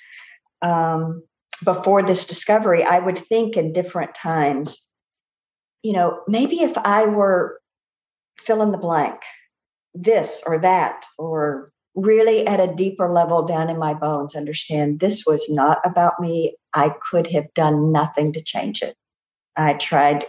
um, 0.62 1.22
before 1.64 2.02
this 2.02 2.24
discovery, 2.24 2.84
I 2.84 2.98
would 2.98 3.18
think 3.18 3.56
in 3.56 3.72
different 3.72 4.14
times, 4.14 4.86
you 5.82 5.92
know, 5.92 6.22
maybe 6.28 6.60
if 6.62 6.76
I 6.78 7.06
were 7.06 7.60
fill 8.38 8.62
in 8.62 8.70
the 8.70 8.78
blank, 8.78 9.18
this 9.94 10.42
or 10.46 10.58
that, 10.58 11.06
or 11.18 11.72
really 11.94 12.46
at 12.46 12.60
a 12.60 12.74
deeper 12.74 13.10
level 13.12 13.42
down 13.46 13.70
in 13.70 13.78
my 13.78 13.94
bones 13.94 14.36
understand 14.36 15.00
this 15.00 15.24
was 15.26 15.50
not 15.50 15.78
about 15.84 16.20
me. 16.20 16.54
I 16.74 16.94
could 17.00 17.26
have 17.28 17.52
done 17.54 17.90
nothing 17.90 18.32
to 18.34 18.42
change 18.42 18.82
it. 18.82 18.96
I 19.56 19.74
tried 19.74 20.26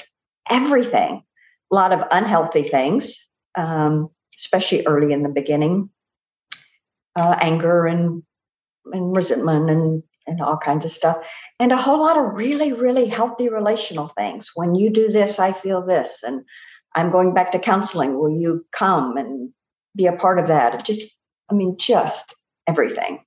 everything, 0.50 1.24
a 1.72 1.76
lot 1.76 1.92
of 1.92 2.08
unhealthy 2.12 2.64
things, 2.64 3.18
um, 3.56 4.10
especially 4.38 4.86
early 4.86 5.12
in 5.12 5.24
the 5.24 5.30
beginning, 5.30 5.90
uh, 7.18 7.36
anger 7.42 7.86
and 7.86 8.24
and 8.94 9.14
resentment 9.14 9.70
and 9.70 10.04
and 10.28 10.42
all 10.42 10.58
kinds 10.58 10.86
of 10.86 10.92
stuff, 10.92 11.18
and 11.60 11.72
a 11.72 11.78
whole 11.78 12.00
lot 12.00 12.18
of 12.18 12.34
really 12.34 12.74
really 12.74 13.08
healthy 13.08 13.50
relational 13.50 14.08
things. 14.10 14.52
When 14.56 14.76
you 14.76 14.90
do 14.90 15.10
this, 15.10 15.40
I 15.40 15.52
feel 15.52 15.86
this, 15.86 16.24
and 16.24 16.44
I'm 16.96 17.12
going 17.12 17.34
back 17.34 17.52
to 17.52 17.60
counseling. 17.60 18.20
Will 18.20 18.30
you 18.30 18.66
come 18.72 19.18
and 19.18 19.52
be 19.96 20.06
a 20.06 20.14
part 20.14 20.40
of 20.40 20.48
that? 20.48 20.86
Just 20.86 21.18
I 21.50 21.54
mean, 21.54 21.78
just 21.78 22.36
everything. 22.68 23.24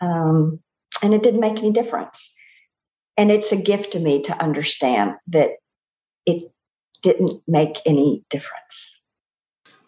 Um, 0.00 0.60
and 1.02 1.14
it 1.14 1.22
didn't 1.22 1.40
make 1.40 1.58
any 1.58 1.72
difference. 1.72 2.34
And 3.16 3.30
it's 3.32 3.52
a 3.52 3.62
gift 3.62 3.92
to 3.92 4.00
me 4.00 4.22
to 4.22 4.42
understand 4.42 5.14
that 5.28 5.52
it 6.26 6.50
didn't 7.02 7.42
make 7.48 7.78
any 7.86 8.24
difference. 8.30 9.02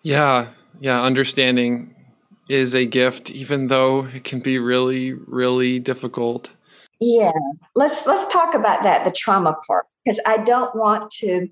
Yeah. 0.02 0.49
Yeah. 0.80 1.02
Understanding 1.02 1.94
is 2.50 2.75
a 2.75 2.85
gift, 2.85 3.30
even 3.30 3.69
though 3.69 4.07
it 4.07 4.25
can 4.25 4.40
be 4.40 4.59
really, 4.59 5.12
really 5.12 5.78
difficult. 5.78 6.50
Yeah. 6.99 7.33
Let's 7.76 8.07
let's 8.07 8.30
talk 8.33 8.54
about 8.54 8.83
that, 8.83 9.04
the 9.04 9.12
trauma 9.12 9.57
part, 9.66 9.87
because 10.04 10.21
I 10.26 10.38
don't 10.38 10.75
want 10.75 11.11
to 11.21 11.49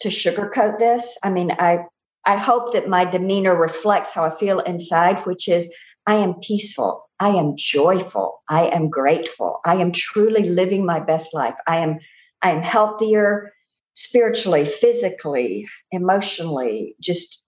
to 0.00 0.08
sugarcoat 0.08 0.78
this. 0.78 1.16
I 1.22 1.30
mean, 1.30 1.52
I 1.52 1.84
I 2.26 2.36
hope 2.36 2.72
that 2.72 2.88
my 2.88 3.04
demeanor 3.04 3.54
reflects 3.54 4.12
how 4.12 4.24
I 4.24 4.36
feel 4.36 4.58
inside, 4.60 5.24
which 5.24 5.48
is 5.48 5.72
I 6.06 6.16
am 6.16 6.34
peaceful. 6.34 7.08
I 7.20 7.28
am 7.28 7.54
joyful. 7.56 8.42
I 8.48 8.66
am 8.66 8.90
grateful. 8.90 9.60
I 9.64 9.76
am 9.76 9.92
truly 9.92 10.48
living 10.48 10.84
my 10.84 10.98
best 10.98 11.32
life. 11.32 11.54
I 11.68 11.76
am 11.78 12.00
I 12.42 12.50
am 12.50 12.62
healthier 12.62 13.52
spiritually, 13.94 14.64
physically, 14.64 15.68
emotionally, 15.92 16.96
just 17.00 17.46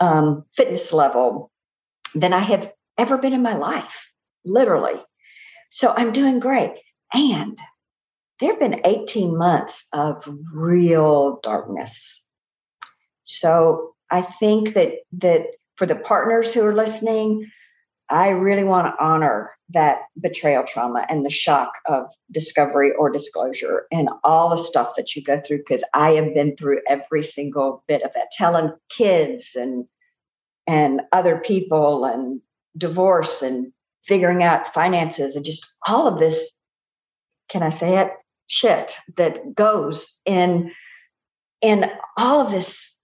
um, 0.00 0.44
fitness 0.54 0.92
level 0.92 1.50
than 2.14 2.32
I 2.32 2.40
have 2.40 2.72
ever 2.96 3.18
been 3.18 3.32
in 3.32 3.42
my 3.42 3.56
life, 3.56 4.10
literally. 4.44 5.00
So 5.70 5.92
I'm 5.96 6.12
doing 6.12 6.40
great. 6.40 6.72
And 7.12 7.58
there 8.40 8.52
have 8.52 8.60
been 8.60 8.80
18 8.84 9.36
months 9.36 9.88
of 9.92 10.28
real 10.52 11.40
darkness. 11.42 12.30
So 13.24 13.94
I 14.10 14.22
think 14.22 14.74
that 14.74 14.92
that 15.12 15.46
for 15.76 15.86
the 15.86 15.96
partners 15.96 16.52
who 16.52 16.64
are 16.64 16.74
listening, 16.74 17.46
I 18.10 18.30
really 18.30 18.64
want 18.64 18.86
to 18.86 19.04
honor 19.04 19.50
that 19.70 20.00
betrayal 20.18 20.64
trauma 20.64 21.04
and 21.10 21.26
the 21.26 21.30
shock 21.30 21.72
of 21.86 22.06
discovery 22.30 22.92
or 22.98 23.10
disclosure 23.10 23.86
and 23.92 24.08
all 24.24 24.48
the 24.48 24.56
stuff 24.56 24.94
that 24.96 25.14
you 25.14 25.22
go 25.22 25.40
through 25.40 25.58
because 25.58 25.84
I 25.92 26.12
have 26.12 26.34
been 26.34 26.56
through 26.56 26.80
every 26.88 27.22
single 27.22 27.84
bit 27.86 28.02
of 28.02 28.12
that 28.14 28.30
telling 28.32 28.72
kids 28.88 29.54
and 29.54 29.84
and 30.68 31.00
other 31.10 31.38
people 31.38 32.04
and 32.04 32.40
divorce 32.76 33.42
and 33.42 33.72
figuring 34.04 34.44
out 34.44 34.68
finances 34.68 35.34
and 35.34 35.44
just 35.44 35.76
all 35.88 36.06
of 36.06 36.18
this 36.18 36.56
can 37.48 37.62
I 37.62 37.70
say 37.70 37.98
it 37.98 38.12
shit 38.46 38.96
that 39.16 39.54
goes 39.54 40.20
in 40.24 40.70
in 41.60 41.90
all 42.16 42.40
of 42.40 42.50
this 42.50 42.94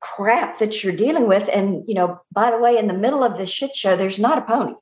crap 0.00 0.58
that 0.58 0.84
you're 0.84 0.94
dealing 0.94 1.28
with. 1.28 1.48
And, 1.52 1.82
you 1.86 1.94
know, 1.94 2.20
by 2.32 2.50
the 2.50 2.58
way, 2.58 2.78
in 2.78 2.86
the 2.86 2.94
middle 2.94 3.24
of 3.24 3.36
this 3.36 3.50
shit 3.50 3.74
show, 3.74 3.96
there's 3.96 4.18
not 4.18 4.38
a 4.38 4.42
pony. 4.42 4.74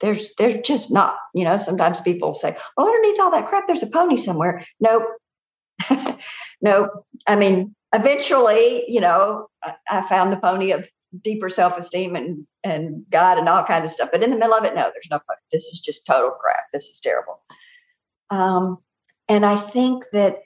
There's 0.00 0.34
there's 0.38 0.56
just 0.66 0.92
not. 0.92 1.16
You 1.34 1.44
know, 1.44 1.56
sometimes 1.56 2.00
people 2.00 2.34
say, 2.34 2.56
"Oh, 2.76 2.86
underneath 2.86 3.20
all 3.20 3.30
that 3.30 3.48
crap, 3.48 3.66
there's 3.66 3.82
a 3.82 3.86
pony 3.86 4.16
somewhere." 4.16 4.64
Nope. 4.80 5.04
nope. 6.60 6.90
I 7.26 7.36
mean, 7.36 7.74
eventually, 7.94 8.84
you 8.88 9.00
know, 9.00 9.46
I 9.88 10.02
found 10.02 10.32
the 10.32 10.36
pony 10.36 10.72
of 10.72 10.88
deeper 11.22 11.48
self-esteem 11.48 12.16
and 12.16 12.46
and 12.62 13.04
God 13.10 13.38
and 13.38 13.48
all 13.48 13.62
kinds 13.64 13.84
of 13.84 13.90
stuff. 13.90 14.08
But 14.10 14.24
in 14.24 14.30
the 14.30 14.38
middle 14.38 14.54
of 14.54 14.64
it, 14.64 14.74
no, 14.74 14.90
there's 14.92 15.08
no. 15.10 15.20
This 15.52 15.64
is 15.64 15.80
just 15.80 16.06
total 16.06 16.30
crap. 16.30 16.64
This 16.72 16.84
is 16.84 17.00
terrible. 17.00 17.40
Um, 18.30 18.78
and 19.28 19.44
I 19.44 19.56
think 19.56 20.04
that 20.12 20.42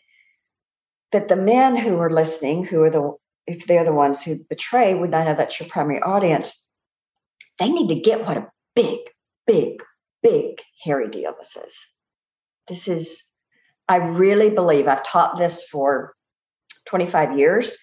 that 1.13 1.29
the 1.29 1.37
men 1.37 1.77
who 1.77 1.99
are 1.99 2.11
listening, 2.11 2.65
who 2.65 2.83
are 2.83 2.91
the 2.91 3.15
if 3.47 3.67
they're 3.67 3.85
the 3.85 3.95
ones 3.95 4.23
who 4.23 4.37
betray, 4.51 4.95
would 4.95 5.15
I 5.15 5.25
know 5.25 5.35
that's 5.35 5.59
your 5.59 5.69
primary 5.71 6.03
audience? 6.03 6.65
They 7.59 7.71
need 7.71 7.89
to 7.89 8.01
get 8.01 8.25
what 8.25 8.37
a 8.37 8.47
big, 8.77 8.99
big, 9.47 9.83
big, 10.23 10.61
hairy 10.85 11.09
deal 11.09 11.35
this 11.39 11.57
is. 11.57 11.87
This 12.69 12.89
is, 12.89 13.25
I 13.89 13.97
really 13.97 14.51
believe 14.51 14.87
I've 14.87 15.03
taught 15.03 15.39
this 15.39 15.65
for 15.65 16.15
25 16.89 17.39
years. 17.39 17.77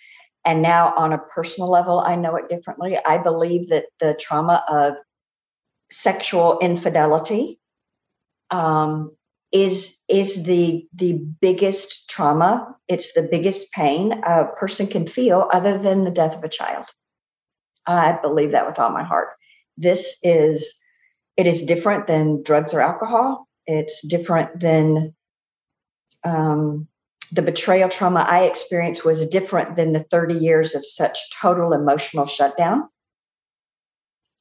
And 0.46 0.62
now, 0.62 0.94
on 0.96 1.12
a 1.12 1.18
personal 1.18 1.70
level, 1.70 2.00
I 2.00 2.16
know 2.16 2.36
it 2.36 2.50
differently. 2.50 2.98
I 3.04 3.18
believe 3.18 3.70
that 3.70 3.86
the 4.00 4.16
trauma 4.20 4.64
of 4.68 4.96
sexual 5.90 6.60
infidelity 6.60 7.60
um, 8.52 9.16
is 9.52 10.02
is 10.08 10.46
the 10.46 10.88
the 10.94 11.14
biggest 11.42 12.10
trauma. 12.10 12.76
It's 12.88 13.14
the 13.14 13.28
biggest 13.30 13.72
pain 13.72 14.22
a 14.24 14.46
person 14.56 14.88
can 14.88 15.08
feel 15.08 15.50
other 15.52 15.78
than 15.78 16.04
the 16.04 16.12
death 16.12 16.36
of 16.36 16.44
a 16.44 16.50
child. 16.50 16.86
I 17.88 18.18
believe 18.22 18.52
that 18.52 18.68
with 18.68 18.80
all 18.80 18.92
my 18.92 19.04
heart. 19.04 19.30
This 19.78 20.20
is 20.24 20.80
it 21.38 21.48
is 21.48 21.64
different 21.64 22.08
than 22.08 22.44
drugs 22.44 22.74
or 22.74 22.82
alcohol. 22.82 23.48
It's 23.68 24.06
different 24.08 24.60
than 24.60 25.16
um, 26.24 26.88
the 27.32 27.42
betrayal 27.42 27.90
trauma 27.90 28.26
i 28.30 28.44
experienced 28.44 29.06
was 29.06 29.28
different 29.30 29.76
than 29.76 29.94
the 29.94 30.04
30 30.04 30.36
years 30.36 30.76
of 30.76 30.86
such 30.86 31.18
total 31.32 31.74
emotional 31.74 32.26
shutdown 32.26 32.88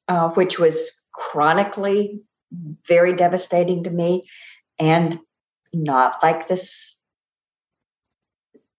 uh, 0.09 0.29
which 0.31 0.59
was 0.59 1.01
chronically 1.13 2.21
very 2.87 3.15
devastating 3.15 3.85
to 3.85 3.91
me 3.91 4.29
and 4.79 5.19
not 5.73 6.23
like 6.23 6.49
this 6.49 7.05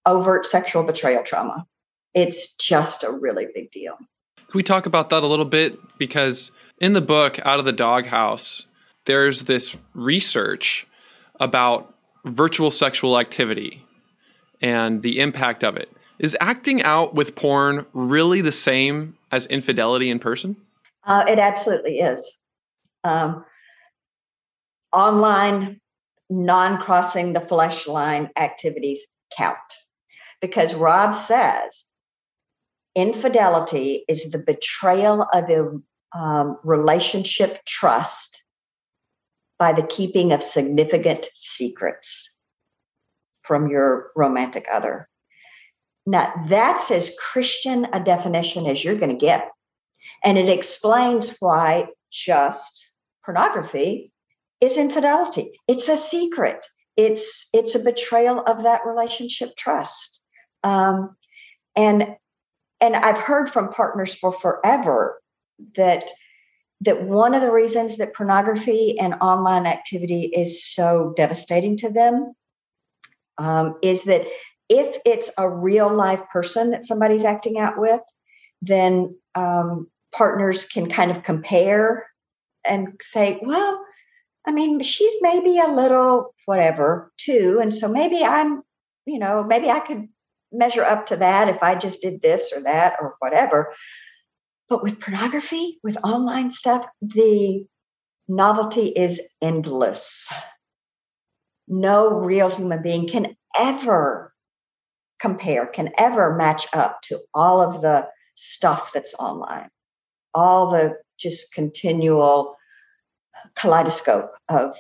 overt 0.06 0.46
sexual 0.46 0.84
betrayal 0.84 1.24
trauma. 1.24 1.66
It's 2.14 2.56
just 2.56 3.04
a 3.04 3.12
really 3.12 3.48
big 3.54 3.72
deal. 3.72 3.98
Can 4.38 4.58
we 4.58 4.64
talk 4.64 4.86
about 4.86 5.10
that 5.10 5.24
a 5.24 5.28
little 5.28 5.46
bit? 5.46 5.78
Because 5.98 6.52
in 6.80 6.94
the 6.94 7.02
book, 7.02 7.40
Out 7.46 7.60
of 7.60 7.66
the 7.66 7.74
Doghouse, 7.74 8.68
there's 9.06 9.44
this 9.44 9.78
research 9.94 10.88
about 11.40 11.94
virtual 12.26 12.72
sexual 12.72 13.20
activity 13.20 13.84
and 14.62 15.02
the 15.02 15.20
impact 15.20 15.64
of 15.64 15.78
it. 15.78 15.90
Is 16.18 16.38
acting 16.40 16.82
out 16.82 17.14
with 17.14 17.36
porn 17.36 17.86
really 17.94 18.42
the 18.42 18.52
same 18.52 19.18
as 19.32 19.46
infidelity 19.48 20.10
in 20.10 20.20
person? 20.20 20.56
Uh, 21.04 21.26
it 21.28 21.40
absolutely 21.40 22.00
is. 22.00 22.38
Um, 23.04 23.46
online, 24.94 25.82
non 26.30 26.82
crossing 26.82 27.34
the 27.34 27.42
flesh 27.42 27.86
line 27.86 28.30
activities 28.38 29.06
count 29.38 29.58
because 30.42 30.74
Rob 30.74 31.16
says 31.16 31.84
infidelity 32.96 34.06
is 34.08 34.32
the 34.32 34.40
betrayal 34.40 35.28
of 35.34 35.50
a 35.50 36.18
um, 36.18 36.58
relationship 36.64 37.64
trust 37.66 38.44
by 39.60 39.74
the 39.74 39.84
keeping 39.84 40.32
of 40.32 40.42
significant 40.42 41.28
secrets 41.34 42.35
from 43.46 43.70
your 43.70 44.12
romantic 44.16 44.66
other. 44.72 45.08
Now, 46.06 46.34
that's 46.48 46.92
as 46.92 47.16
Christian 47.20 47.88
a 47.94 48.00
definition 48.00 48.66
as 48.66 48.84
you're 48.84 48.96
going 48.96 49.12
to 49.12 49.26
get. 49.26 49.50
And 50.24 50.38
it 50.38 50.50
explains 50.50 51.36
why 51.40 51.88
just 52.12 52.92
pornography 53.24 54.12
is 54.62 54.78
infidelity. 54.78 55.60
It's 55.68 55.90
a 55.90 55.98
secret. 55.98 56.66
It's 56.96 57.50
it's 57.54 57.76
a 57.76 57.84
betrayal 57.84 58.40
of 58.40 58.64
that 58.64 58.86
relationship 58.86 59.56
trust. 59.58 60.26
Um, 60.64 61.16
and 61.76 62.16
and 62.80 62.96
I've 62.96 63.18
heard 63.18 63.50
from 63.50 63.70
partners 63.70 64.14
for 64.14 64.32
forever 64.32 65.20
that 65.76 66.12
that 66.82 67.04
one 67.04 67.34
of 67.34 67.42
the 67.42 67.52
reasons 67.52 67.98
that 67.98 68.14
pornography 68.14 68.98
and 69.00 69.16
online 69.16 69.66
activity 69.66 70.24
is 70.24 70.64
so 70.64 71.14
devastating 71.16 71.78
to 71.78 71.90
them 71.90 72.34
um, 73.38 73.76
is 73.82 74.06
that 74.06 74.26
if 74.70 74.98
it's 75.06 75.32
a 75.38 75.50
real 75.50 75.94
life 75.94 76.22
person 76.32 76.72
that 76.72 76.86
somebody's 76.86 77.24
acting 77.24 77.60
out 77.60 77.78
with, 77.78 78.02
then 78.62 79.16
um, 79.36 79.88
partners 80.16 80.66
can 80.66 80.90
kind 80.90 81.12
of 81.12 81.24
compare 81.24 82.08
and 82.66 83.00
say, 83.02 83.40
well, 83.42 83.84
I 84.48 84.52
mean, 84.52 84.82
she's 84.82 85.14
maybe 85.22 85.60
a 85.60 85.68
little 85.68 86.34
whatever 86.46 87.12
too. 87.18 87.60
And 87.62 87.74
so 87.74 87.88
maybe 87.88 88.24
I'm, 88.24 88.62
you 89.06 89.20
know, 89.20 89.44
maybe 89.44 89.70
I 89.70 89.80
could 89.80 90.08
measure 90.52 90.84
up 90.84 91.08
to 91.08 91.18
that 91.18 91.48
if 91.48 91.62
I 91.62 91.76
just 91.76 92.02
did 92.02 92.22
this 92.22 92.54
or 92.56 92.62
that 92.64 92.96
or 93.02 93.16
whatever. 93.20 93.74
But 94.70 94.82
with 94.82 95.00
pornography, 95.00 95.80
with 95.84 95.98
online 96.04 96.52
stuff, 96.52 96.86
the 97.02 97.66
novelty 98.28 98.88
is 98.88 99.22
endless. 99.42 100.28
No 101.68 102.10
real 102.10 102.50
human 102.50 102.82
being 102.82 103.08
can 103.08 103.36
ever 103.58 104.34
compare, 105.20 105.66
can 105.66 105.92
ever 105.98 106.36
match 106.36 106.68
up 106.74 107.02
to 107.04 107.20
all 107.34 107.62
of 107.62 107.82
the 107.82 108.08
stuff 108.36 108.92
that's 108.94 109.14
online, 109.16 109.70
all 110.34 110.70
the 110.70 110.96
just 111.18 111.54
continual 111.54 112.56
kaleidoscope 113.56 114.32
of 114.50 114.76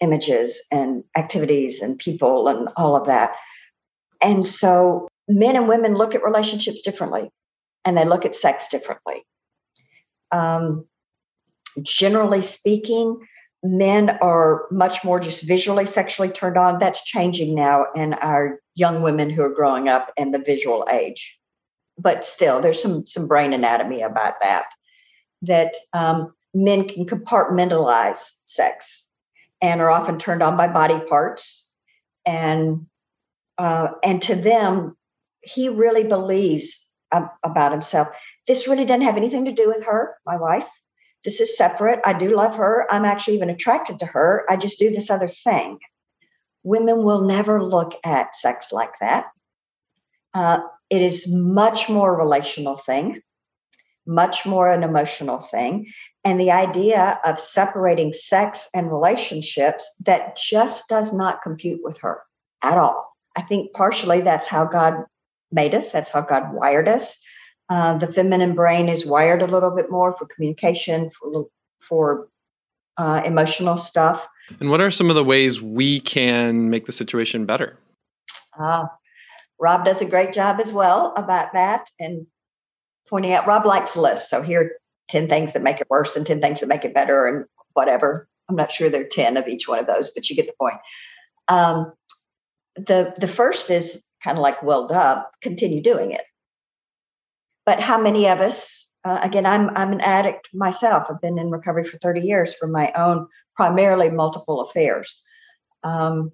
images 0.00 0.64
and 0.70 1.04
activities 1.16 1.80
and 1.82 1.98
people 1.98 2.48
and 2.48 2.68
all 2.76 2.96
of 2.96 3.06
that. 3.06 3.32
And 4.20 4.46
so 4.46 5.08
men 5.28 5.56
and 5.56 5.68
women 5.68 5.94
look 5.94 6.14
at 6.14 6.24
relationships 6.24 6.82
differently 6.82 7.30
and 7.84 7.96
they 7.96 8.04
look 8.04 8.24
at 8.24 8.34
sex 8.34 8.68
differently. 8.68 9.22
Um, 10.32 10.86
generally 11.82 12.42
speaking, 12.42 13.18
men 13.64 14.10
are 14.20 14.66
much 14.70 15.02
more 15.02 15.18
just 15.18 15.42
visually 15.42 15.86
sexually 15.86 16.28
turned 16.28 16.58
on. 16.58 16.78
That's 16.78 17.02
changing 17.02 17.54
now 17.54 17.86
in 17.96 18.12
our 18.14 18.60
young 18.74 19.02
women 19.02 19.30
who 19.30 19.42
are 19.42 19.54
growing 19.54 19.88
up 19.88 20.12
in 20.18 20.30
the 20.30 20.38
visual 20.38 20.86
age. 20.92 21.38
But 21.98 22.24
still, 22.24 22.60
there's 22.60 22.82
some 22.82 23.06
some 23.06 23.26
brain 23.26 23.52
anatomy 23.52 24.02
about 24.02 24.34
that. 24.42 24.66
That 25.42 25.74
um, 25.92 26.34
men 26.52 26.86
can 26.88 27.06
compartmentalize 27.06 28.32
sex 28.44 29.10
and 29.62 29.80
are 29.80 29.90
often 29.90 30.18
turned 30.18 30.42
on 30.42 30.56
by 30.56 30.68
body 30.68 31.00
parts, 31.08 31.72
and 32.26 32.86
uh, 33.56 33.88
and 34.02 34.20
to 34.22 34.34
them, 34.34 34.96
he 35.40 35.68
really 35.68 36.04
believes 36.04 36.92
about 37.44 37.72
himself. 37.72 38.08
This 38.46 38.68
really 38.68 38.84
doesn't 38.84 39.02
have 39.02 39.16
anything 39.16 39.44
to 39.46 39.52
do 39.52 39.68
with 39.68 39.84
her, 39.84 40.16
my 40.26 40.36
wife. 40.36 40.66
This 41.24 41.40
is 41.40 41.56
separate. 41.56 42.00
I 42.04 42.12
do 42.12 42.36
love 42.36 42.56
her. 42.56 42.86
I'm 42.90 43.04
actually 43.04 43.36
even 43.36 43.50
attracted 43.50 43.98
to 44.00 44.06
her. 44.06 44.44
I 44.48 44.56
just 44.56 44.78
do 44.78 44.90
this 44.90 45.10
other 45.10 45.28
thing. 45.28 45.78
Women 46.62 47.02
will 47.02 47.22
never 47.22 47.62
look 47.62 47.94
at 48.04 48.36
sex 48.36 48.72
like 48.72 48.92
that. 49.00 49.26
Uh, 50.34 50.58
it 50.90 51.02
is 51.02 51.32
much 51.32 51.88
more 51.88 52.16
relational 52.16 52.76
thing, 52.76 53.20
much 54.06 54.44
more 54.44 54.70
an 54.70 54.82
emotional 54.82 55.40
thing. 55.40 55.86
And 56.24 56.38
the 56.40 56.50
idea 56.50 57.20
of 57.24 57.40
separating 57.40 58.12
sex 58.12 58.68
and 58.74 58.90
relationships 58.90 59.90
that 60.04 60.36
just 60.36 60.88
does 60.88 61.12
not 61.12 61.42
compute 61.42 61.80
with 61.82 61.98
her 62.00 62.22
at 62.62 62.78
all. 62.78 63.12
I 63.36 63.42
think 63.42 63.72
partially 63.72 64.20
that's 64.20 64.46
how 64.46 64.66
God 64.66 65.04
made 65.52 65.74
us. 65.74 65.92
That's 65.92 66.10
how 66.10 66.22
God 66.22 66.52
wired 66.52 66.88
us. 66.88 67.22
Uh, 67.68 67.96
the 67.96 68.12
feminine 68.12 68.54
brain 68.54 68.88
is 68.88 69.06
wired 69.06 69.42
a 69.42 69.46
little 69.46 69.70
bit 69.70 69.90
more 69.90 70.12
for 70.12 70.26
communication, 70.26 71.10
for 71.10 71.46
for 71.80 72.28
uh, 72.96 73.22
emotional 73.24 73.76
stuff. 73.76 74.26
And 74.60 74.70
what 74.70 74.80
are 74.80 74.90
some 74.90 75.08
of 75.08 75.16
the 75.16 75.24
ways 75.24 75.62
we 75.62 76.00
can 76.00 76.68
make 76.68 76.84
the 76.84 76.92
situation 76.92 77.46
better? 77.46 77.78
Uh, 78.58 78.86
Rob 79.58 79.84
does 79.84 80.02
a 80.02 80.08
great 80.08 80.32
job 80.32 80.60
as 80.60 80.72
well 80.72 81.14
about 81.16 81.52
that 81.54 81.88
and 81.98 82.26
pointing 83.08 83.32
out. 83.32 83.46
Rob 83.46 83.64
likes 83.64 83.96
lists, 83.96 84.28
so 84.28 84.42
here 84.42 84.60
are 84.60 84.70
ten 85.08 85.28
things 85.28 85.54
that 85.54 85.62
make 85.62 85.80
it 85.80 85.88
worse 85.88 86.16
and 86.16 86.26
ten 86.26 86.40
things 86.40 86.60
that 86.60 86.68
make 86.68 86.84
it 86.84 86.94
better, 86.94 87.26
and 87.26 87.46
whatever. 87.72 88.28
I'm 88.48 88.56
not 88.56 88.72
sure 88.72 88.90
there 88.90 89.02
are 89.02 89.08
ten 89.10 89.38
of 89.38 89.48
each 89.48 89.66
one 89.66 89.78
of 89.78 89.86
those, 89.86 90.10
but 90.10 90.28
you 90.28 90.36
get 90.36 90.46
the 90.46 90.52
point. 90.60 90.76
Um, 91.48 91.92
the 92.76 93.14
the 93.16 93.28
first 93.28 93.70
is 93.70 94.04
kind 94.22 94.36
of 94.36 94.42
like 94.42 94.62
welled 94.62 94.92
up, 94.92 95.32
continue 95.42 95.82
doing 95.82 96.12
it. 96.12 96.22
But 97.66 97.80
how 97.80 98.00
many 98.00 98.28
of 98.28 98.40
us, 98.40 98.88
uh, 99.04 99.20
again, 99.22 99.46
I'm, 99.46 99.70
I'm 99.76 99.92
an 99.92 100.00
addict 100.00 100.48
myself. 100.52 101.06
I've 101.08 101.20
been 101.20 101.38
in 101.38 101.50
recovery 101.50 101.84
for 101.84 101.98
30 101.98 102.20
years 102.20 102.54
from 102.54 102.72
my 102.72 102.92
own 102.92 103.26
primarily 103.56 104.10
multiple 104.10 104.60
affairs. 104.60 105.20
Um, 105.82 106.32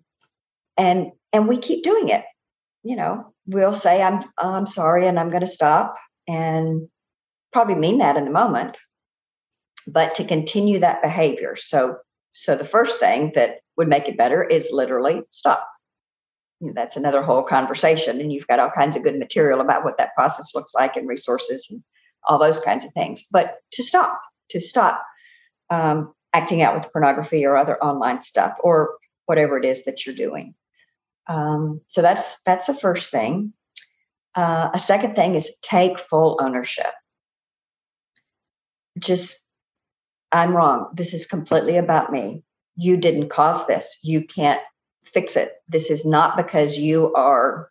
and, 0.76 1.12
and 1.32 1.48
we 1.48 1.58
keep 1.58 1.84
doing 1.84 2.08
it. 2.08 2.24
You 2.82 2.96
know, 2.96 3.32
we'll 3.46 3.72
say, 3.72 4.02
I'm, 4.02 4.24
I'm 4.38 4.66
sorry, 4.66 5.06
and 5.06 5.18
I'm 5.18 5.30
going 5.30 5.42
to 5.42 5.46
stop 5.46 5.96
and 6.26 6.88
probably 7.52 7.74
mean 7.74 7.98
that 7.98 8.16
in 8.16 8.24
the 8.24 8.30
moment, 8.30 8.78
but 9.86 10.14
to 10.14 10.24
continue 10.24 10.78
that 10.80 11.02
behavior. 11.02 11.56
So, 11.56 11.98
so 12.32 12.56
the 12.56 12.64
first 12.64 13.00
thing 13.00 13.32
that 13.34 13.56
would 13.76 13.88
make 13.88 14.08
it 14.08 14.16
better 14.16 14.42
is 14.42 14.70
literally 14.72 15.22
stop 15.30 15.66
that's 16.60 16.96
another 16.96 17.22
whole 17.22 17.42
conversation. 17.42 18.20
And 18.20 18.32
you've 18.32 18.46
got 18.46 18.58
all 18.58 18.70
kinds 18.70 18.96
of 18.96 19.02
good 19.02 19.18
material 19.18 19.60
about 19.60 19.84
what 19.84 19.98
that 19.98 20.14
process 20.14 20.54
looks 20.54 20.74
like 20.74 20.96
and 20.96 21.08
resources 21.08 21.66
and 21.70 21.82
all 22.24 22.38
those 22.38 22.60
kinds 22.60 22.84
of 22.84 22.92
things. 22.92 23.24
But 23.32 23.56
to 23.72 23.82
stop, 23.82 24.20
to 24.50 24.60
stop 24.60 25.02
um, 25.70 26.12
acting 26.32 26.62
out 26.62 26.74
with 26.74 26.92
pornography 26.92 27.46
or 27.46 27.56
other 27.56 27.82
online 27.82 28.22
stuff 28.22 28.54
or 28.60 28.90
whatever 29.26 29.58
it 29.58 29.64
is 29.64 29.84
that 29.84 30.04
you're 30.04 30.14
doing. 30.14 30.54
Um, 31.28 31.80
so 31.86 32.02
that's 32.02 32.42
that's 32.42 32.66
the 32.66 32.74
first 32.74 33.10
thing. 33.10 33.52
Uh, 34.34 34.70
a 34.74 34.78
second 34.78 35.14
thing 35.14 35.34
is 35.34 35.58
take 35.62 35.98
full 35.98 36.38
ownership. 36.40 36.92
Just, 38.98 39.46
I'm 40.32 40.54
wrong. 40.54 40.90
This 40.94 41.14
is 41.14 41.26
completely 41.26 41.76
about 41.76 42.12
me. 42.12 42.42
You 42.76 42.96
didn't 42.96 43.28
cause 43.28 43.66
this. 43.66 43.98
You 44.02 44.26
can't 44.26 44.60
fix 45.12 45.36
it. 45.36 45.54
This 45.68 45.90
is 45.90 46.06
not 46.06 46.36
because 46.36 46.78
you 46.78 47.12
are 47.14 47.70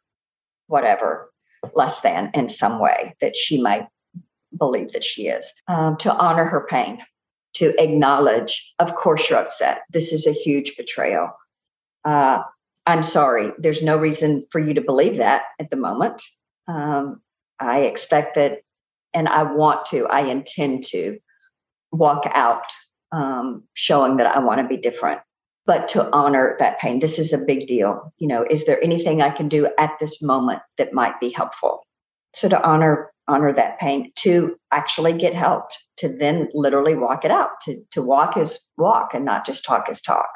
whatever 0.67 1.31
less 1.73 2.01
than 2.01 2.31
in 2.33 2.49
some 2.49 2.79
way 2.79 3.15
that 3.21 3.35
she 3.35 3.61
might 3.61 3.87
believe 4.57 4.91
that 4.91 5.03
she 5.03 5.27
is. 5.27 5.53
Um, 5.67 5.97
to 5.97 6.13
honor 6.13 6.45
her 6.45 6.65
pain, 6.69 6.99
to 7.55 7.73
acknowledge, 7.81 8.73
of 8.79 8.95
course, 8.95 9.29
you're 9.29 9.39
upset. 9.39 9.81
This 9.91 10.11
is 10.11 10.25
a 10.25 10.31
huge 10.31 10.75
betrayal. 10.77 11.31
Uh, 12.05 12.41
I'm 12.85 13.03
sorry. 13.03 13.51
There's 13.57 13.83
no 13.83 13.97
reason 13.97 14.45
for 14.51 14.59
you 14.59 14.73
to 14.73 14.81
believe 14.81 15.17
that 15.17 15.43
at 15.59 15.69
the 15.69 15.75
moment. 15.75 16.23
Um, 16.67 17.21
I 17.59 17.81
expect 17.81 18.35
that, 18.35 18.61
and 19.13 19.27
I 19.27 19.43
want 19.43 19.85
to, 19.87 20.07
I 20.07 20.21
intend 20.21 20.85
to 20.87 21.19
walk 21.91 22.29
out 22.31 22.65
um, 23.11 23.63
showing 23.73 24.17
that 24.17 24.27
I 24.27 24.39
want 24.39 24.61
to 24.61 24.67
be 24.67 24.77
different 24.77 25.19
but 25.69 25.87
to 25.87 26.11
honor 26.11 26.55
that 26.57 26.79
pain. 26.79 26.97
This 26.97 27.19
is 27.19 27.31
a 27.31 27.45
big 27.45 27.67
deal. 27.67 28.11
You 28.17 28.27
know, 28.27 28.43
is 28.49 28.65
there 28.65 28.83
anything 28.83 29.21
I 29.21 29.29
can 29.29 29.47
do 29.47 29.69
at 29.77 29.91
this 29.99 30.19
moment 30.19 30.63
that 30.79 30.93
might 30.93 31.19
be 31.19 31.29
helpful? 31.29 31.85
So 32.33 32.49
to 32.49 32.67
honor 32.67 33.11
honor 33.27 33.53
that 33.53 33.77
pain, 33.77 34.11
to 34.15 34.57
actually 34.71 35.13
get 35.13 35.35
help, 35.35 35.65
to 35.97 36.09
then 36.09 36.49
literally 36.55 36.95
walk 36.95 37.23
it 37.23 37.29
out, 37.29 37.51
to 37.65 37.83
to 37.91 38.01
walk 38.01 38.33
his 38.33 38.59
walk 38.79 39.13
and 39.13 39.23
not 39.23 39.45
just 39.45 39.63
talk 39.63 39.87
his 39.87 40.01
talk. 40.01 40.27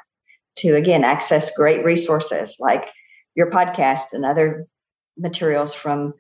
To 0.58 0.76
again 0.76 1.04
access 1.04 1.58
great 1.58 1.84
resources 1.84 2.58
like 2.60 2.92
your 3.34 3.50
podcast 3.50 4.14
and 4.14 4.26
other 4.26 4.68
materials 5.18 5.74
from 5.74 6.14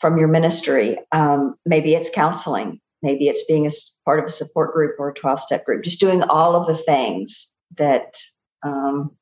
from 0.00 0.18
your 0.18 0.28
ministry. 0.28 0.98
Um, 1.12 1.54
maybe 1.64 1.94
it's 1.94 2.10
counseling. 2.14 2.78
Maybe 3.02 3.26
it's 3.28 3.46
being 3.46 3.66
a 3.66 3.70
part 4.04 4.18
of 4.18 4.26
a 4.26 4.30
support 4.30 4.74
group 4.74 4.96
or 4.98 5.08
a 5.08 5.14
12 5.14 5.40
step 5.40 5.64
group, 5.64 5.82
just 5.82 5.98
doing 5.98 6.22
all 6.24 6.54
of 6.54 6.66
the 6.66 6.76
things 6.76 7.56
that 7.78 8.16
um, 8.62 9.12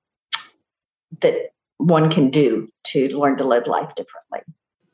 that 1.21 1.51
one 1.79 2.11
can 2.11 2.31
do 2.31 2.69
to 2.85 3.17
learn 3.17 3.37
to 3.37 3.45
live 3.45 3.67
life 3.67 3.95
differently. 3.95 4.41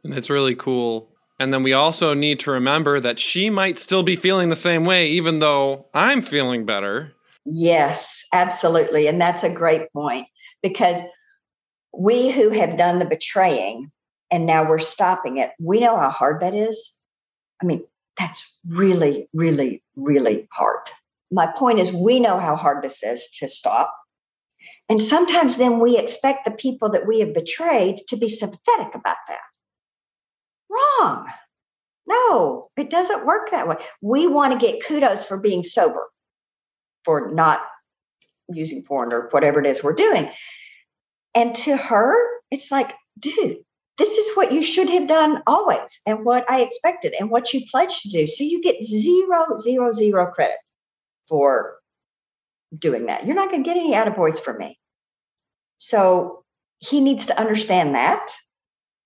And 0.02 0.14
it's 0.14 0.30
really 0.30 0.54
cool. 0.54 1.10
And 1.40 1.52
then 1.52 1.62
we 1.62 1.72
also 1.72 2.14
need 2.14 2.40
to 2.40 2.52
remember 2.52 3.00
that 3.00 3.18
she 3.18 3.50
might 3.50 3.78
still 3.78 4.02
be 4.02 4.16
feeling 4.16 4.48
the 4.48 4.56
same 4.56 4.84
way, 4.84 5.08
even 5.08 5.40
though 5.40 5.86
I'm 5.92 6.22
feeling 6.22 6.64
better. 6.64 7.12
Yes, 7.44 8.24
absolutely. 8.32 9.08
And 9.08 9.20
that's 9.20 9.42
a 9.42 9.50
great 9.50 9.92
point 9.92 10.28
because 10.62 11.00
we 11.96 12.30
who 12.30 12.50
have 12.50 12.78
done 12.78 12.98
the 12.98 13.04
betraying 13.04 13.90
and 14.30 14.46
now 14.46 14.68
we're 14.68 14.78
stopping 14.78 15.38
it, 15.38 15.50
we 15.60 15.80
know 15.80 15.98
how 15.98 16.10
hard 16.10 16.40
that 16.40 16.54
is. 16.54 16.92
I 17.62 17.66
mean, 17.66 17.84
that's 18.18 18.58
really, 18.68 19.28
really, 19.32 19.82
really 19.96 20.48
hard. 20.52 20.88
My 21.30 21.52
point 21.56 21.80
is, 21.80 21.92
we 21.92 22.20
know 22.20 22.38
how 22.38 22.56
hard 22.56 22.82
this 22.82 23.02
is 23.02 23.28
to 23.38 23.48
stop. 23.48 23.94
And 24.88 25.02
sometimes 25.02 25.56
then 25.56 25.80
we 25.80 25.96
expect 25.96 26.44
the 26.44 26.50
people 26.50 26.90
that 26.90 27.06
we 27.06 27.20
have 27.20 27.32
betrayed 27.32 27.98
to 28.08 28.16
be 28.16 28.28
sympathetic 28.28 28.94
about 28.94 29.16
that. 29.28 29.40
Wrong. 30.68 31.26
No, 32.06 32.68
it 32.76 32.90
doesn't 32.90 33.24
work 33.24 33.50
that 33.50 33.66
way. 33.66 33.76
We 34.02 34.26
want 34.26 34.52
to 34.52 34.66
get 34.66 34.84
kudos 34.84 35.24
for 35.24 35.38
being 35.38 35.64
sober, 35.64 36.06
for 37.04 37.30
not 37.32 37.62
using 38.48 38.82
porn 38.82 39.12
or 39.12 39.28
whatever 39.30 39.60
it 39.60 39.66
is 39.66 39.82
we're 39.82 39.94
doing. 39.94 40.30
And 41.34 41.54
to 41.56 41.76
her, 41.76 42.14
it's 42.50 42.70
like, 42.70 42.92
dude, 43.18 43.58
this 43.96 44.18
is 44.18 44.36
what 44.36 44.52
you 44.52 44.62
should 44.62 44.90
have 44.90 45.06
done 45.06 45.42
always 45.46 46.00
and 46.06 46.24
what 46.24 46.48
I 46.50 46.60
expected 46.60 47.14
and 47.18 47.30
what 47.30 47.54
you 47.54 47.62
pledged 47.70 48.02
to 48.02 48.10
do. 48.10 48.26
So 48.26 48.44
you 48.44 48.60
get 48.60 48.82
zero, 48.84 49.56
zero, 49.56 49.92
zero 49.92 50.26
credit 50.26 50.58
for 51.28 51.76
doing 52.78 53.06
that. 53.06 53.26
You're 53.26 53.36
not 53.36 53.50
going 53.50 53.62
to 53.62 53.68
get 53.68 53.76
any 53.76 53.92
attaboys 53.92 54.40
from 54.40 54.58
me. 54.58 54.78
So 55.78 56.44
he 56.78 57.00
needs 57.00 57.26
to 57.26 57.38
understand 57.38 57.94
that, 57.94 58.26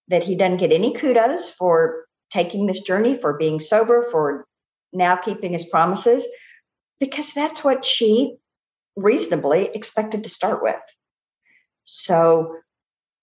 that 0.08 0.24
he 0.24 0.34
doesn't 0.36 0.58
get 0.58 0.72
any 0.72 0.94
kudos 0.94 1.50
for 1.50 2.04
taking 2.30 2.66
this 2.66 2.80
journey, 2.80 3.16
for 3.16 3.38
being 3.38 3.60
sober, 3.60 4.06
for 4.10 4.46
now 4.92 5.16
keeping 5.16 5.52
his 5.52 5.64
promises, 5.64 6.26
because 7.00 7.32
that's 7.32 7.62
what 7.62 7.84
she 7.84 8.36
reasonably 8.96 9.70
expected 9.74 10.24
to 10.24 10.30
start 10.30 10.62
with. 10.62 10.76
So 11.84 12.56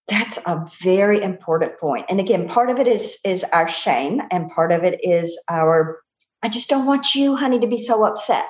that's 0.08 0.38
a 0.46 0.66
very 0.82 1.22
important 1.22 1.78
point. 1.78 2.06
And 2.08 2.20
again, 2.20 2.48
part 2.48 2.70
of 2.70 2.78
it 2.78 2.86
is 2.86 3.18
is 3.24 3.44
our 3.44 3.68
shame, 3.68 4.22
and 4.30 4.50
part 4.50 4.72
of 4.72 4.84
it 4.84 5.00
is 5.02 5.38
our 5.48 6.00
I 6.42 6.48
just 6.48 6.68
don't 6.68 6.86
want 6.86 7.14
you, 7.14 7.34
honey, 7.34 7.58
to 7.60 7.66
be 7.66 7.78
so 7.78 8.04
upset. 8.04 8.46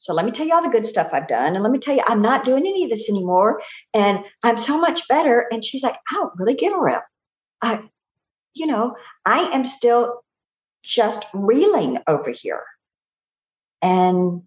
So 0.00 0.14
let 0.14 0.24
me 0.24 0.32
tell 0.32 0.46
you 0.46 0.54
all 0.54 0.62
the 0.62 0.70
good 0.70 0.86
stuff 0.86 1.10
I've 1.12 1.28
done. 1.28 1.54
And 1.54 1.62
let 1.62 1.70
me 1.70 1.78
tell 1.78 1.94
you, 1.94 2.02
I'm 2.06 2.22
not 2.22 2.42
doing 2.42 2.66
any 2.66 2.84
of 2.84 2.90
this 2.90 3.10
anymore. 3.10 3.60
And 3.92 4.20
I'm 4.42 4.56
so 4.56 4.80
much 4.80 5.06
better. 5.08 5.44
And 5.52 5.62
she's 5.62 5.82
like, 5.82 5.96
I 6.10 6.14
don't 6.14 6.32
really 6.38 6.54
give 6.54 6.72
a 6.72 6.80
rip. 6.80 7.02
I, 7.60 7.82
you 8.54 8.66
know, 8.66 8.96
I 9.26 9.50
am 9.52 9.62
still 9.62 10.22
just 10.82 11.26
reeling 11.34 11.98
over 12.06 12.30
here. 12.30 12.62
And 13.82 14.44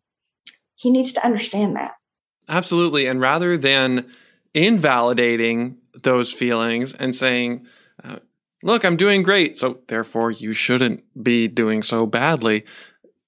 he 0.74 0.90
needs 0.90 1.14
to 1.14 1.26
understand 1.26 1.76
that. 1.76 1.92
Absolutely. 2.50 3.06
And 3.06 3.22
rather 3.22 3.56
than 3.56 4.08
invalidating 4.56 5.78
those 6.02 6.34
feelings 6.34 6.96
and 6.96 7.16
saying, 7.16 7.68
uh, 8.04 8.18
look, 8.64 8.84
I'm 8.84 8.98
doing 8.98 9.22
great. 9.22 9.56
So 9.56 9.82
therefore, 9.88 10.32
you 10.32 10.54
shouldn't 10.54 11.04
be 11.24 11.48
doing 11.48 11.84
so 11.84 12.08
badly. 12.08 12.66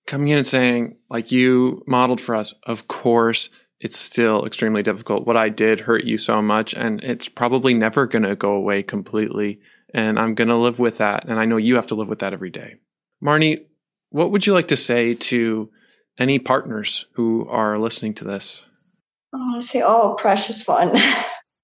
Coming 0.07 0.27
in 0.29 0.37
and 0.37 0.47
saying, 0.47 0.97
like 1.09 1.31
you 1.31 1.83
modeled 1.87 2.21
for 2.21 2.35
us, 2.35 2.53
of 2.65 2.87
course, 2.87 3.49
it's 3.79 3.97
still 3.97 4.45
extremely 4.45 4.83
difficult. 4.83 5.27
What 5.27 5.37
I 5.37 5.49
did 5.49 5.81
hurt 5.81 6.05
you 6.05 6.17
so 6.17 6.41
much, 6.41 6.73
and 6.73 7.03
it's 7.03 7.27
probably 7.27 7.73
never 7.73 8.05
going 8.05 8.23
to 8.23 8.35
go 8.35 8.53
away 8.53 8.83
completely. 8.83 9.59
And 9.93 10.19
I'm 10.19 10.35
going 10.35 10.47
to 10.47 10.55
live 10.55 10.79
with 10.79 10.97
that. 10.97 11.25
And 11.25 11.39
I 11.39 11.45
know 11.45 11.57
you 11.57 11.75
have 11.75 11.87
to 11.87 11.95
live 11.95 12.07
with 12.07 12.19
that 12.19 12.33
every 12.33 12.49
day. 12.49 12.75
Marnie, 13.23 13.65
what 14.09 14.31
would 14.31 14.45
you 14.45 14.53
like 14.53 14.67
to 14.69 14.77
say 14.77 15.13
to 15.13 15.69
any 16.17 16.39
partners 16.39 17.05
who 17.13 17.47
are 17.49 17.77
listening 17.77 18.13
to 18.15 18.23
this? 18.23 18.65
I 19.33 19.37
want 19.37 19.61
to 19.61 19.67
say, 19.67 19.81
oh, 19.81 20.15
precious 20.17 20.67
one. 20.67 20.95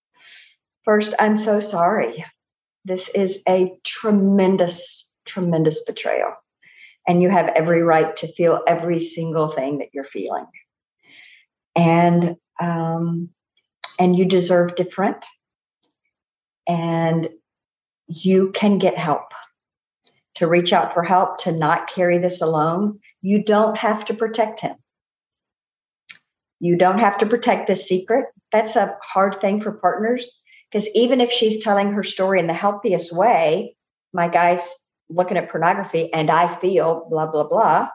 First, 0.83 1.13
I'm 1.19 1.37
so 1.37 1.59
sorry. 1.59 2.25
This 2.83 3.09
is 3.09 3.41
a 3.47 3.77
tremendous, 3.83 5.13
tremendous 5.25 5.83
betrayal. 5.85 6.33
And 7.07 7.21
you 7.21 7.29
have 7.29 7.47
every 7.49 7.81
right 7.81 8.15
to 8.17 8.27
feel 8.27 8.61
every 8.67 8.99
single 8.99 9.49
thing 9.49 9.79
that 9.79 9.89
you're 9.93 10.03
feeling. 10.03 10.45
And 11.75 12.35
um, 12.59 13.29
and 13.99 14.15
you 14.15 14.25
deserve 14.25 14.75
different. 14.75 15.25
And 16.67 17.29
you 18.07 18.51
can 18.51 18.77
get 18.77 18.97
help 18.97 19.23
to 20.35 20.47
reach 20.47 20.73
out 20.73 20.93
for 20.93 21.03
help, 21.03 21.37
to 21.39 21.51
not 21.51 21.87
carry 21.87 22.17
this 22.17 22.41
alone. 22.41 22.99
You 23.21 23.43
don't 23.43 23.77
have 23.77 24.05
to 24.05 24.13
protect 24.13 24.59
him. 24.59 24.75
You 26.59 26.77
don't 26.77 26.99
have 26.99 27.17
to 27.19 27.25
protect 27.25 27.67
this 27.67 27.87
secret. 27.87 28.25
That's 28.51 28.75
a 28.75 28.97
hard 29.03 29.41
thing 29.41 29.61
for 29.61 29.71
partners 29.71 30.29
because 30.69 30.87
even 30.95 31.21
if 31.21 31.31
she's 31.31 31.63
telling 31.63 31.91
her 31.91 32.03
story 32.03 32.39
in 32.39 32.47
the 32.47 32.53
healthiest 32.53 33.15
way, 33.15 33.75
my 34.13 34.27
guy's 34.27 34.75
looking 35.11 35.37
at 35.37 35.49
pornography 35.49 36.11
and 36.13 36.29
I 36.29 36.47
feel 36.47 37.07
blah, 37.09 37.27
blah, 37.27 37.47
blah, 37.47 37.89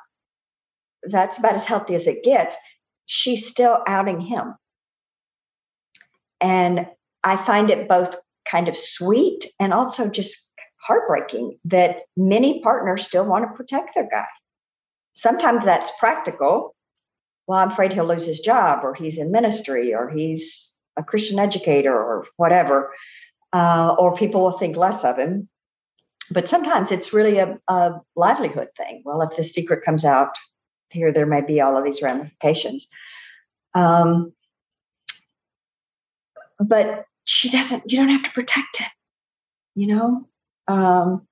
that's 1.04 1.38
about 1.38 1.54
as 1.54 1.64
healthy 1.64 1.94
as 1.94 2.06
it 2.06 2.24
gets. 2.24 2.56
She's 3.06 3.46
still 3.46 3.82
outing 3.86 4.20
him. 4.20 4.54
And 6.40 6.86
I 7.24 7.36
find 7.36 7.70
it 7.70 7.88
both 7.88 8.16
kind 8.48 8.68
of 8.68 8.76
sweet 8.76 9.46
and 9.58 9.72
also 9.72 10.10
just 10.10 10.54
heartbreaking 10.80 11.58
that 11.64 12.02
many 12.16 12.60
partners 12.62 13.06
still 13.06 13.26
want 13.26 13.44
to 13.44 13.56
protect 13.56 13.94
their 13.94 14.08
guy. 14.08 14.26
Sometimes 15.14 15.64
that's 15.64 15.92
practical. 15.98 16.74
Well, 17.46 17.58
I'm 17.58 17.68
afraid 17.68 17.92
he'll 17.92 18.06
lose 18.06 18.26
his 18.26 18.40
job, 18.40 18.80
or 18.84 18.94
he's 18.94 19.18
in 19.18 19.32
ministry, 19.32 19.94
or 19.94 20.10
he's 20.10 20.76
a 20.96 21.02
Christian 21.02 21.38
educator 21.38 21.92
or 21.92 22.26
whatever, 22.36 22.92
uh, 23.52 23.94
or 23.98 24.16
people 24.16 24.42
will 24.42 24.58
think 24.58 24.76
less 24.76 25.04
of 25.04 25.16
him. 25.16 25.48
But 26.30 26.48
sometimes 26.48 26.90
it's 26.90 27.12
really 27.12 27.38
a, 27.38 27.58
a 27.68 28.00
livelihood 28.16 28.68
thing. 28.76 29.02
Well, 29.04 29.22
if 29.22 29.36
the 29.36 29.44
secret 29.44 29.84
comes 29.84 30.04
out, 30.04 30.36
here 30.90 31.12
there 31.12 31.26
may 31.26 31.42
be 31.42 31.60
all 31.60 31.76
of 31.76 31.84
these 31.84 32.02
ramifications. 32.02 32.86
Um, 33.74 34.32
but 36.58 37.04
she 37.24 37.50
doesn't. 37.50 37.90
You 37.90 37.98
don't 37.98 38.08
have 38.08 38.22
to 38.24 38.32
protect 38.32 38.80
it, 38.80 38.86
You 39.74 39.88
know, 39.88 40.28
um, 40.68 41.26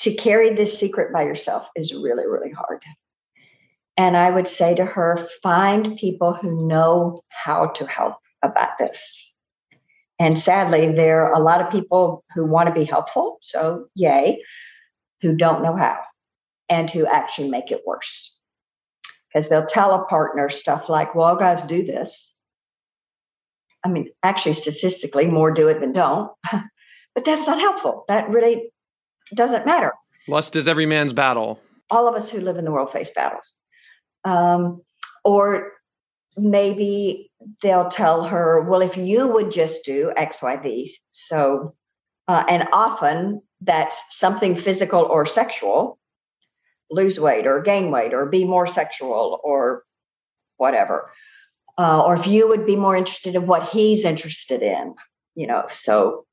to 0.00 0.14
carry 0.14 0.54
this 0.54 0.78
secret 0.78 1.12
by 1.12 1.22
yourself 1.22 1.68
is 1.74 1.92
really, 1.92 2.26
really 2.26 2.50
hard. 2.50 2.82
And 3.96 4.16
I 4.16 4.30
would 4.30 4.46
say 4.46 4.74
to 4.74 4.84
her, 4.84 5.16
find 5.42 5.96
people 5.96 6.34
who 6.34 6.68
know 6.68 7.22
how 7.28 7.68
to 7.68 7.86
help 7.86 8.16
about 8.42 8.78
this. 8.78 9.35
And 10.18 10.38
sadly, 10.38 10.92
there 10.92 11.26
are 11.26 11.34
a 11.34 11.42
lot 11.42 11.60
of 11.60 11.70
people 11.70 12.24
who 12.34 12.46
want 12.46 12.68
to 12.68 12.74
be 12.74 12.84
helpful, 12.84 13.36
so 13.42 13.86
yay, 13.94 14.42
who 15.20 15.36
don't 15.36 15.62
know 15.62 15.76
how 15.76 16.00
and 16.68 16.90
who 16.90 17.06
actually 17.06 17.50
make 17.50 17.70
it 17.70 17.82
worse. 17.86 18.40
Because 19.28 19.48
they'll 19.48 19.66
tell 19.66 19.94
a 19.94 20.04
partner 20.06 20.48
stuff 20.48 20.88
like, 20.88 21.14
well, 21.14 21.36
guys 21.36 21.62
do 21.62 21.84
this. 21.84 22.34
I 23.84 23.88
mean, 23.88 24.08
actually, 24.22 24.54
statistically, 24.54 25.26
more 25.26 25.52
do 25.52 25.68
it 25.68 25.80
than 25.80 25.92
don't. 25.92 26.32
but 26.52 27.24
that's 27.24 27.46
not 27.46 27.60
helpful. 27.60 28.04
That 28.08 28.30
really 28.30 28.70
doesn't 29.34 29.66
matter. 29.66 29.92
Lust 30.28 30.56
is 30.56 30.66
every 30.66 30.86
man's 30.86 31.12
battle. 31.12 31.60
All 31.90 32.08
of 32.08 32.14
us 32.14 32.30
who 32.30 32.40
live 32.40 32.56
in 32.56 32.64
the 32.64 32.72
world 32.72 32.90
face 32.90 33.10
battles. 33.10 33.52
Um, 34.24 34.82
or 35.24 35.72
maybe 36.36 37.30
they'll 37.62 37.88
tell 37.88 38.24
her, 38.24 38.60
well, 38.62 38.82
if 38.82 38.96
you 38.96 39.28
would 39.28 39.52
just 39.52 39.84
do 39.84 40.12
X, 40.16 40.42
Y, 40.42 40.60
Z. 40.62 40.96
So, 41.10 41.74
uh, 42.28 42.44
and 42.48 42.68
often 42.72 43.42
that's 43.62 44.18
something 44.18 44.56
physical 44.56 45.02
or 45.02 45.26
sexual 45.26 45.98
lose 46.90 47.18
weight 47.18 47.46
or 47.46 47.62
gain 47.62 47.90
weight 47.90 48.14
or 48.14 48.26
be 48.26 48.44
more 48.44 48.66
sexual 48.66 49.40
or 49.42 49.84
whatever. 50.56 51.10
uh, 51.78 52.02
or 52.04 52.14
if 52.14 52.26
you 52.26 52.48
would 52.48 52.66
be 52.66 52.76
more 52.76 52.96
interested 52.96 53.34
in 53.34 53.46
what 53.46 53.68
he's 53.68 54.04
interested 54.04 54.62
in, 54.62 54.94
you 55.34 55.46
know, 55.46 55.66
so 55.68 56.24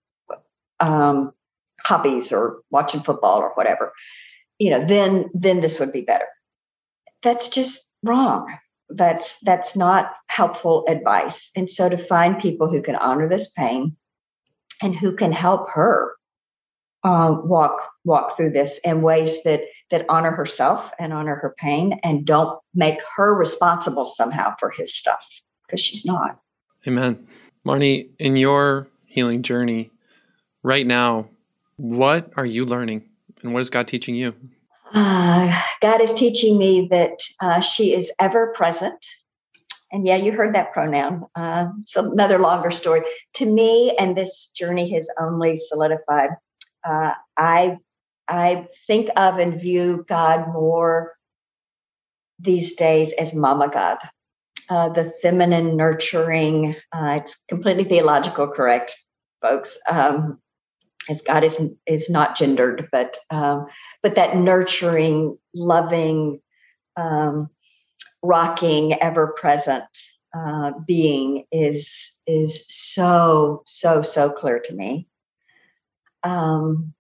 um, 0.80 1.34
hobbies 1.84 2.32
or 2.32 2.62
watching 2.70 3.02
football 3.02 3.40
or 3.40 3.50
whatever, 3.56 3.92
you 4.60 4.70
know, 4.70 4.86
then 4.86 5.30
then 5.34 5.62
this 5.62 5.80
would 5.80 5.92
be 5.92 6.02
better. 6.02 6.28
That's 7.22 7.50
just 7.50 7.94
wrong. 8.04 8.58
That's 8.96 9.40
that's 9.42 9.76
not 9.76 10.12
helpful 10.28 10.86
advice. 10.88 11.52
And 11.56 11.70
so 11.70 11.90
to 11.90 11.98
find 11.98 12.40
people 12.40 12.70
who 12.70 12.82
can 12.82 12.96
honor 12.96 13.28
this 13.28 13.52
pain 13.52 13.96
and 14.82 14.96
who 14.96 15.16
can 15.16 15.32
help 15.32 15.70
her 15.72 16.16
uh, 17.04 17.36
walk 17.44 17.82
walk 18.06 18.38
through 18.38 18.52
this 18.52 18.80
in 18.86 19.02
ways 19.02 19.44
that 19.44 19.62
that 19.92 20.06
honor 20.10 20.32
herself 20.32 20.92
and 21.00 21.14
honor 21.14 21.36
her 21.36 21.54
pain 21.58 22.00
and 22.04 22.26
don't 22.26 22.60
make 22.74 22.98
her 23.16 23.34
responsible 23.34 24.06
somehow 24.06 24.54
for 24.60 24.72
his 24.72 24.94
stuff 24.94 25.24
because 25.66 25.82
she's 25.82 26.06
not. 26.06 26.40
Amen. 26.88 27.28
Marnie, 27.66 28.10
in 28.20 28.36
your 28.36 28.88
healing 29.06 29.42
journey 29.42 29.92
right 30.64 30.88
now, 30.88 31.30
what 31.78 32.32
are 32.36 32.46
you 32.46 32.66
learning 32.66 33.04
and 33.42 33.54
what 33.54 33.62
is 33.62 33.70
God 33.70 33.88
teaching 33.88 34.16
you? 34.16 34.36
Uh, 34.94 35.60
God 35.82 36.02
is 36.02 36.14
teaching 36.14 36.58
me 36.58 36.88
that 36.92 37.18
uh, 37.42 37.60
she 37.60 37.96
is 37.96 38.12
ever 38.20 38.54
present. 38.56 39.04
And 39.92 40.08
yeah, 40.08 40.16
you 40.16 40.32
heard 40.32 40.56
that 40.56 40.72
pronoun. 40.72 41.26
Uh, 41.36 41.70
it's 41.82 41.96
another 41.96 42.40
longer 42.40 42.72
story. 42.72 43.02
To 43.36 43.46
me, 43.46 43.96
and 43.98 44.16
this 44.16 44.50
journey 44.50 44.92
has 44.94 45.10
only 45.20 45.58
solidified, 45.58 46.30
uh, 46.84 47.14
I 47.38 47.78
I 48.28 48.68
think 48.88 49.10
of 49.18 49.38
and 49.38 49.60
view 49.60 50.06
God 50.08 50.48
more 50.48 51.14
these 52.40 52.76
days 52.76 53.14
as 53.14 53.36
Mama 53.36 53.70
God, 53.70 53.98
uh, 54.70 54.90
the 54.90 55.12
feminine, 55.22 55.76
nurturing. 55.76 56.76
It's 56.94 57.44
completely 57.50 57.84
theological, 57.84 58.48
correct, 58.48 58.96
folks. 59.42 59.78
Um, 59.90 60.40
as 61.10 61.22
God 61.22 61.44
is 61.44 61.62
is 61.88 62.10
not 62.10 62.36
gendered, 62.36 62.88
but 62.92 63.18
um, 63.30 63.68
but 64.02 64.16
that 64.16 64.38
nurturing, 64.38 65.38
loving, 65.54 66.42
um, 66.98 67.50
rocking, 68.22 68.94
ever 69.02 69.28
present 69.40 69.86
uh, 70.36 70.72
being 70.88 71.46
is 71.52 72.12
is 72.28 72.66
so 72.68 73.64
so 73.66 74.02
so 74.02 74.30
clear 74.30 74.60
to 74.60 74.74
me. 74.74 75.08
Um, 76.24 76.94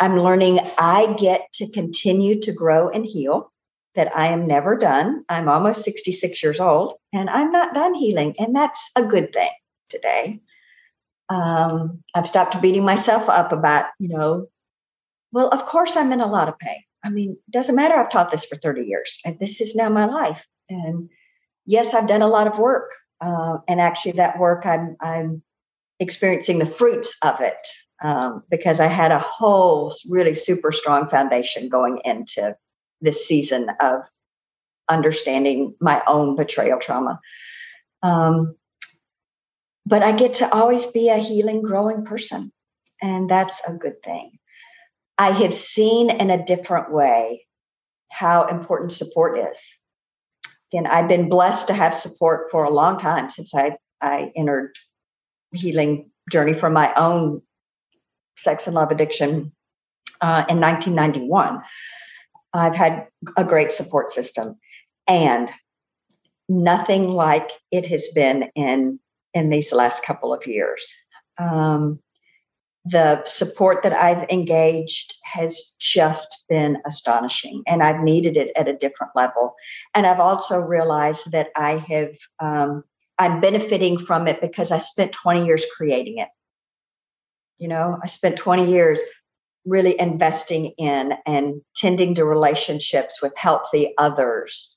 I'm 0.00 0.18
learning 0.18 0.60
I 0.78 1.14
get 1.18 1.52
to 1.54 1.70
continue 1.70 2.40
to 2.40 2.52
grow 2.52 2.88
and 2.88 3.06
heal, 3.06 3.52
that 3.94 4.14
I 4.16 4.26
am 4.26 4.46
never 4.46 4.76
done. 4.76 5.24
I'm 5.28 5.48
almost 5.48 5.84
66 5.84 6.42
years 6.42 6.60
old 6.60 6.94
and 7.12 7.30
I'm 7.30 7.50
not 7.52 7.74
done 7.74 7.94
healing. 7.94 8.34
And 8.38 8.54
that's 8.54 8.90
a 8.96 9.04
good 9.04 9.32
thing 9.32 9.50
today. 9.88 10.40
Um, 11.28 12.02
I've 12.14 12.28
stopped 12.28 12.60
beating 12.60 12.84
myself 12.84 13.28
up 13.28 13.52
about, 13.52 13.86
you 13.98 14.08
know, 14.08 14.48
well, 15.32 15.48
of 15.48 15.66
course 15.66 15.96
I'm 15.96 16.12
in 16.12 16.20
a 16.20 16.26
lot 16.26 16.48
of 16.48 16.58
pain. 16.58 16.82
I 17.02 17.10
mean, 17.10 17.32
it 17.32 17.50
doesn't 17.50 17.76
matter. 17.76 17.94
I've 17.94 18.10
taught 18.10 18.30
this 18.30 18.44
for 18.44 18.56
30 18.56 18.82
years 18.82 19.20
and 19.24 19.38
this 19.38 19.60
is 19.60 19.74
now 19.74 19.88
my 19.88 20.06
life. 20.06 20.46
And 20.68 21.10
yes, 21.66 21.94
I've 21.94 22.08
done 22.08 22.22
a 22.22 22.28
lot 22.28 22.46
of 22.46 22.58
work. 22.58 22.92
Uh, 23.20 23.58
and 23.68 23.80
actually, 23.80 24.12
that 24.12 24.38
work, 24.38 24.66
I'm, 24.66 24.96
I'm 25.00 25.42
experiencing 25.98 26.58
the 26.58 26.66
fruits 26.66 27.16
of 27.24 27.40
it 27.40 27.66
um, 28.02 28.42
because 28.50 28.80
I 28.80 28.88
had 28.88 29.12
a 29.12 29.18
whole 29.18 29.94
really 30.10 30.34
super 30.34 30.72
strong 30.72 31.08
foundation 31.08 31.68
going 31.68 32.00
into 32.04 32.56
this 33.00 33.26
season 33.26 33.70
of 33.80 34.02
understanding 34.88 35.74
my 35.80 36.02
own 36.06 36.36
betrayal 36.36 36.78
trauma. 36.78 37.20
Um, 38.02 38.56
but 39.86 40.02
I 40.02 40.12
get 40.12 40.34
to 40.34 40.52
always 40.52 40.86
be 40.86 41.08
a 41.08 41.18
healing, 41.18 41.62
growing 41.62 42.04
person, 42.04 42.52
and 43.02 43.28
that's 43.28 43.62
a 43.68 43.74
good 43.74 44.02
thing. 44.02 44.38
I 45.18 45.30
have 45.30 45.52
seen 45.52 46.10
in 46.10 46.30
a 46.30 46.44
different 46.44 46.92
way 46.92 47.46
how 48.10 48.46
important 48.46 48.92
support 48.92 49.38
is. 49.38 49.76
And 50.72 50.88
I've 50.88 51.08
been 51.08 51.28
blessed 51.28 51.68
to 51.68 51.74
have 51.74 51.94
support 51.94 52.50
for 52.50 52.64
a 52.64 52.70
long 52.70 52.98
time 52.98 53.28
since 53.28 53.54
I, 53.54 53.76
I 54.00 54.32
entered 54.34 54.74
healing 55.52 56.10
journey 56.30 56.54
for 56.54 56.70
my 56.70 56.92
own 56.96 57.42
sex 58.36 58.66
and 58.66 58.74
love 58.74 58.90
addiction 58.90 59.52
uh, 60.20 60.44
in 60.48 60.60
1991. 60.60 61.60
I've 62.52 62.74
had 62.74 63.06
a 63.36 63.44
great 63.44 63.72
support 63.72 64.10
system 64.10 64.56
and 65.06 65.50
nothing 66.48 67.08
like 67.08 67.50
it 67.70 67.86
has 67.86 68.08
been 68.14 68.50
in 68.54 68.98
in 69.34 69.50
these 69.50 69.72
last 69.72 70.04
couple 70.04 70.32
of 70.32 70.46
years. 70.46 70.94
Um, 71.38 72.00
the 72.86 73.24
support 73.24 73.82
that 73.82 73.94
I've 73.94 74.28
engaged 74.28 75.14
has 75.24 75.74
just 75.80 76.44
been 76.48 76.78
astonishing, 76.86 77.62
and 77.66 77.82
I've 77.82 78.00
needed 78.00 78.36
it 78.36 78.52
at 78.56 78.68
a 78.68 78.76
different 78.76 79.12
level. 79.16 79.54
And 79.94 80.06
I've 80.06 80.20
also 80.20 80.60
realized 80.60 81.32
that 81.32 81.48
I 81.56 81.78
have 81.88 82.10
um, 82.40 82.84
I'm 83.18 83.40
benefiting 83.40 83.98
from 83.98 84.26
it 84.26 84.40
because 84.40 84.72
I 84.72 84.78
spent 84.78 85.12
20 85.12 85.46
years 85.46 85.64
creating 85.76 86.18
it. 86.18 86.28
You 87.58 87.68
know, 87.68 87.98
I 88.02 88.06
spent 88.06 88.36
20 88.36 88.68
years 88.68 89.00
really 89.64 89.98
investing 89.98 90.66
in 90.76 91.14
and 91.24 91.62
tending 91.76 92.14
to 92.16 92.24
relationships 92.24 93.22
with 93.22 93.36
healthy 93.36 93.94
others. 93.96 94.73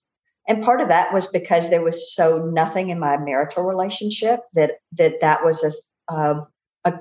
And 0.47 0.63
part 0.63 0.81
of 0.81 0.87
that 0.87 1.13
was 1.13 1.27
because 1.27 1.69
there 1.69 1.83
was 1.83 2.13
so 2.13 2.37
nothing 2.37 2.89
in 2.89 2.99
my 2.99 3.17
marital 3.17 3.63
relationship 3.63 4.41
that 4.53 4.79
that 4.93 5.19
that 5.21 5.43
was 5.43 5.63
a 5.63 6.13
a, 6.13 6.47
a, 6.85 6.99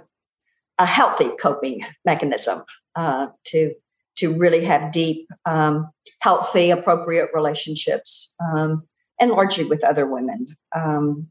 a 0.79 0.87
healthy 0.87 1.31
coping 1.41 1.83
mechanism 2.05 2.65
uh, 2.97 3.29
to 3.45 3.75
to 4.17 4.35
really 4.35 4.65
have 4.65 4.93
deep, 4.93 5.29
um, 5.45 5.91
healthy, 6.21 6.71
appropriate 6.71 7.31
relationships, 7.35 8.35
um, 8.41 8.83
and 9.21 9.31
largely 9.31 9.65
with 9.65 9.85
other 9.85 10.07
women. 10.07 10.57
Um, 10.75 11.29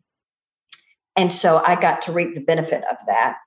and 1.16 1.34
so 1.34 1.62
I 1.64 1.80
got 1.80 2.04
to 2.04 2.12
reap 2.12 2.36
the 2.36 2.42
benefit 2.42 2.84
of 2.90 2.98
that. 3.08 3.38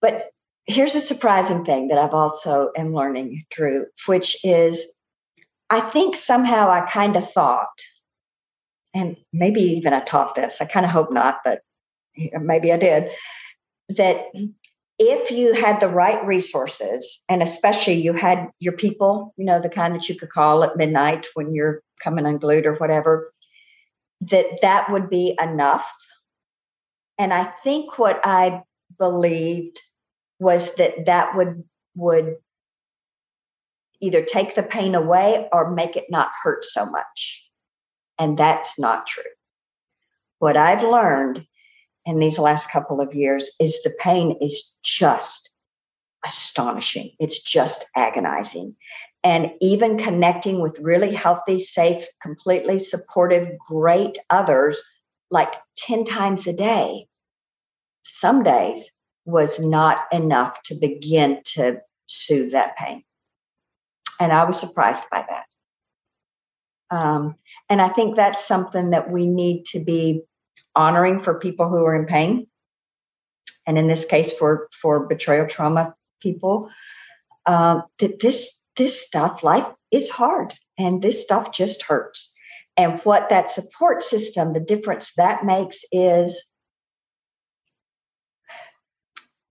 But 0.00 0.20
here's 0.66 0.94
a 0.94 1.00
surprising 1.00 1.64
thing 1.64 1.88
that 1.88 1.98
I've 1.98 2.14
also 2.14 2.70
am 2.76 2.94
learning, 2.94 3.44
Drew, 3.50 3.86
which 4.06 4.36
is 4.44 4.92
I 5.70 5.80
think 5.80 6.16
somehow 6.16 6.70
I 6.70 6.80
kind 6.82 7.16
of 7.16 7.30
thought, 7.30 7.68
and 8.94 9.16
maybe 9.32 9.60
even 9.60 9.92
I 9.92 10.00
taught 10.00 10.34
this, 10.34 10.60
I 10.60 10.64
kind 10.64 10.86
of 10.86 10.92
hope 10.92 11.12
not, 11.12 11.40
but 11.44 11.60
maybe 12.16 12.72
I 12.72 12.78
did, 12.78 13.10
that 13.90 14.26
if 14.98 15.30
you 15.30 15.52
had 15.52 15.78
the 15.78 15.88
right 15.88 16.24
resources, 16.26 17.22
and 17.28 17.42
especially 17.42 17.94
you 17.94 18.12
had 18.14 18.48
your 18.58 18.72
people, 18.72 19.34
you 19.36 19.44
know, 19.44 19.60
the 19.60 19.68
kind 19.68 19.94
that 19.94 20.08
you 20.08 20.16
could 20.16 20.30
call 20.30 20.64
at 20.64 20.76
midnight 20.76 21.26
when 21.34 21.54
you're 21.54 21.82
coming 22.02 22.26
unglued 22.26 22.66
or 22.66 22.74
whatever, 22.76 23.32
that 24.20 24.60
that 24.62 24.90
would 24.90 25.08
be 25.08 25.36
enough. 25.40 25.92
And 27.18 27.32
I 27.32 27.44
think 27.44 27.98
what 27.98 28.20
I 28.24 28.62
believed 28.98 29.80
was 30.40 30.76
that 30.76 31.06
that 31.06 31.36
would 31.36 31.64
would 31.94 32.36
either 34.00 34.22
take 34.22 34.54
the 34.54 34.62
pain 34.62 34.94
away 34.94 35.48
or 35.52 35.70
make 35.74 35.96
it 35.96 36.06
not 36.08 36.30
hurt 36.42 36.64
so 36.64 36.86
much. 36.86 37.48
And 38.18 38.38
that's 38.38 38.78
not 38.78 39.06
true. 39.06 39.22
What 40.38 40.56
i've 40.56 40.82
learned 40.82 41.46
in 42.06 42.18
these 42.18 42.38
last 42.38 42.70
couple 42.70 43.00
of 43.00 43.14
years 43.14 43.50
is 43.60 43.82
the 43.82 43.94
pain 43.98 44.36
is 44.40 44.74
just 44.82 45.50
astonishing. 46.24 47.12
It's 47.18 47.42
just 47.42 47.84
agonizing. 47.96 48.74
And 49.24 49.50
even 49.60 49.98
connecting 49.98 50.60
with 50.60 50.78
really 50.78 51.12
healthy 51.12 51.60
safe 51.60 52.06
completely 52.22 52.78
supportive 52.78 53.58
great 53.58 54.16
others 54.30 54.82
like 55.30 55.52
10 55.76 56.04
times 56.04 56.46
a 56.46 56.52
day 56.52 57.08
some 58.04 58.42
days 58.42 58.92
was 59.26 59.60
not 59.60 60.06
enough 60.10 60.62
to 60.64 60.74
begin 60.74 61.40
to 61.44 61.78
soothe 62.06 62.52
that 62.52 62.76
pain. 62.76 63.04
And 64.20 64.32
I 64.32 64.44
was 64.44 64.58
surprised 64.58 65.04
by 65.10 65.24
that. 65.28 66.96
Um, 66.96 67.36
and 67.68 67.80
I 67.82 67.88
think 67.88 68.16
that's 68.16 68.46
something 68.46 68.90
that 68.90 69.10
we 69.10 69.26
need 69.26 69.66
to 69.66 69.80
be 69.80 70.22
honoring 70.74 71.20
for 71.20 71.38
people 71.38 71.68
who 71.68 71.84
are 71.84 71.94
in 71.94 72.06
pain. 72.06 72.46
And 73.66 73.78
in 73.78 73.88
this 73.88 74.04
case, 74.04 74.32
for, 74.32 74.68
for 74.72 75.06
betrayal 75.06 75.46
trauma 75.46 75.94
people, 76.20 76.70
um, 77.46 77.82
that 77.98 78.20
this 78.20 78.64
this 78.76 79.04
stuff, 79.04 79.42
life 79.42 79.66
is 79.90 80.08
hard, 80.08 80.54
and 80.78 81.02
this 81.02 81.22
stuff 81.22 81.52
just 81.52 81.82
hurts. 81.82 82.34
And 82.76 83.00
what 83.00 83.28
that 83.28 83.50
support 83.50 84.02
system, 84.04 84.52
the 84.52 84.60
difference 84.60 85.14
that 85.16 85.44
makes 85.44 85.84
is 85.90 86.48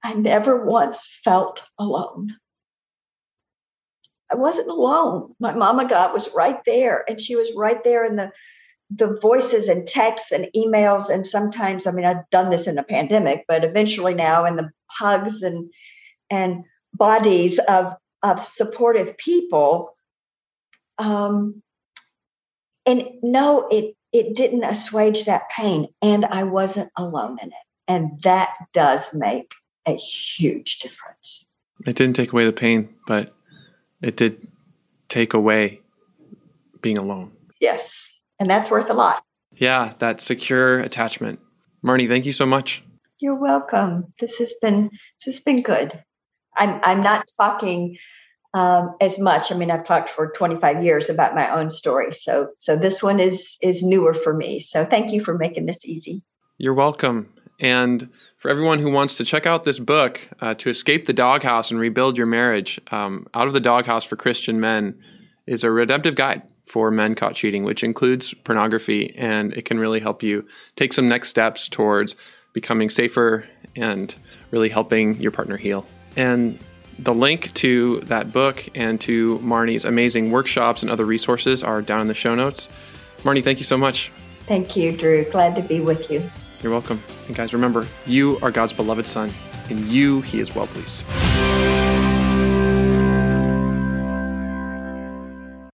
I 0.01 0.13
never 0.13 0.65
once 0.65 1.05
felt 1.23 1.67
alone. 1.77 2.37
I 4.31 4.35
wasn't 4.35 4.69
alone. 4.69 5.33
My 5.39 5.53
mama 5.53 5.87
God 5.87 6.13
was 6.13 6.29
right 6.35 6.59
there, 6.65 7.03
and 7.07 7.19
she 7.19 7.35
was 7.35 7.51
right 7.55 7.83
there 7.83 8.05
in 8.05 8.15
the 8.15 8.31
the 8.89 9.17
voices 9.21 9.67
and 9.67 9.87
texts 9.87 10.31
and 10.31 10.47
emails 10.55 11.09
and 11.09 11.27
sometimes 11.27 11.85
i 11.85 11.91
mean 11.91 12.05
i've 12.05 12.29
done 12.31 12.49
this 12.49 12.67
in 12.67 12.77
a 12.77 12.83
pandemic 12.83 13.43
but 13.47 13.63
eventually 13.63 14.13
now 14.13 14.45
in 14.45 14.55
the 14.55 14.69
hugs 14.89 15.43
and 15.43 15.69
and 16.29 16.63
bodies 16.93 17.59
of 17.67 17.93
of 18.23 18.41
supportive 18.41 19.17
people 19.17 19.93
um 20.99 21.61
and 22.85 23.03
no 23.21 23.67
it 23.69 23.93
it 24.13 24.35
didn't 24.35 24.63
assuage 24.63 25.25
that 25.25 25.49
pain 25.49 25.87
and 26.01 26.23
i 26.25 26.43
wasn't 26.43 26.89
alone 26.97 27.37
in 27.41 27.49
it 27.49 27.53
and 27.89 28.21
that 28.21 28.53
does 28.71 29.13
make 29.13 29.51
a 29.85 29.95
huge 29.95 30.79
difference 30.79 31.53
it 31.85 31.95
didn't 31.97 32.15
take 32.15 32.31
away 32.31 32.45
the 32.45 32.53
pain 32.53 32.87
but 33.05 33.33
it 34.01 34.17
did 34.17 34.47
take 35.09 35.33
away 35.33 35.81
being 36.81 36.97
alone 36.97 37.31
yes 37.59 38.17
and 38.39 38.49
that's 38.49 38.69
worth 38.69 38.89
a 38.89 38.93
lot. 38.93 39.23
Yeah, 39.55 39.93
that 39.99 40.21
secure 40.21 40.79
attachment. 40.79 41.39
Marnie, 41.85 42.07
thank 42.07 42.25
you 42.25 42.31
so 42.31 42.45
much. 42.45 42.83
You're 43.19 43.35
welcome. 43.35 44.13
This 44.19 44.37
has 44.37 44.53
been 44.61 44.89
this 45.25 45.35
has 45.35 45.39
been 45.43 45.61
good. 45.61 46.03
I'm 46.55 46.79
I'm 46.83 47.01
not 47.01 47.25
talking 47.39 47.97
um, 48.53 48.95
as 49.01 49.19
much. 49.19 49.51
I 49.51 49.55
mean, 49.55 49.71
I've 49.71 49.85
talked 49.85 50.09
for 50.09 50.31
25 50.31 50.83
years 50.83 51.09
about 51.09 51.35
my 51.35 51.49
own 51.49 51.69
story, 51.69 52.13
so 52.13 52.49
so 52.57 52.75
this 52.75 53.01
one 53.01 53.19
is 53.19 53.57
is 53.61 53.81
newer 53.81 54.13
for 54.13 54.33
me. 54.33 54.59
So 54.59 54.85
thank 54.85 55.11
you 55.11 55.23
for 55.23 55.37
making 55.37 55.65
this 55.65 55.83
easy. 55.85 56.21
You're 56.57 56.73
welcome. 56.73 57.33
And 57.59 58.09
for 58.47 58.51
everyone 58.51 58.79
who 58.79 58.89
wants 58.89 59.17
to 59.17 59.25
check 59.25 59.45
out 59.45 59.65
this 59.65 59.77
book, 59.77 60.21
uh, 60.39 60.53
to 60.53 60.69
escape 60.69 61.05
the 61.05 61.11
doghouse 61.11 61.69
and 61.69 61.81
rebuild 61.81 62.17
your 62.17 62.25
marriage, 62.25 62.79
um, 62.91 63.27
out 63.33 63.45
of 63.45 63.51
the 63.51 63.59
doghouse 63.59 64.05
for 64.05 64.15
Christian 64.15 64.61
men 64.61 64.97
is 65.47 65.65
a 65.65 65.69
redemptive 65.69 66.15
guide 66.15 66.43
for 66.63 66.89
men 66.89 67.13
caught 67.13 67.35
cheating, 67.35 67.65
which 67.65 67.83
includes 67.83 68.33
pornography, 68.45 69.13
and 69.17 69.51
it 69.51 69.65
can 69.65 69.77
really 69.77 69.99
help 69.99 70.23
you 70.23 70.47
take 70.77 70.93
some 70.93 71.09
next 71.09 71.27
steps 71.27 71.67
towards 71.67 72.15
becoming 72.53 72.89
safer 72.89 73.45
and 73.75 74.15
really 74.51 74.69
helping 74.69 75.15
your 75.15 75.31
partner 75.31 75.57
heal. 75.57 75.85
And 76.15 76.57
the 76.99 77.13
link 77.13 77.53
to 77.55 77.99
that 78.05 78.31
book 78.31 78.65
and 78.75 79.01
to 79.01 79.39
Marnie's 79.39 79.83
amazing 79.83 80.31
workshops 80.31 80.83
and 80.83 80.89
other 80.89 81.03
resources 81.03 81.63
are 81.63 81.81
down 81.81 81.99
in 81.99 82.07
the 82.07 82.13
show 82.13 82.33
notes. 82.33 82.69
Marnie, 83.23 83.43
thank 83.43 83.57
you 83.57 83.65
so 83.65 83.77
much. 83.77 84.09
Thank 84.45 84.77
you, 84.77 84.95
Drew. 84.95 85.25
Glad 85.25 85.53
to 85.57 85.61
be 85.61 85.81
with 85.81 86.09
you. 86.09 86.31
You're 86.61 86.71
welcome. 86.71 87.01
And 87.27 87.35
guys, 87.35 87.53
remember, 87.53 87.85
you 88.05 88.39
are 88.41 88.51
God's 88.51 88.73
beloved 88.73 89.07
son. 89.07 89.29
and 89.69 89.79
you, 89.79 90.21
he 90.21 90.39
is 90.39 90.55
well 90.55 90.67
pleased. 90.67 91.03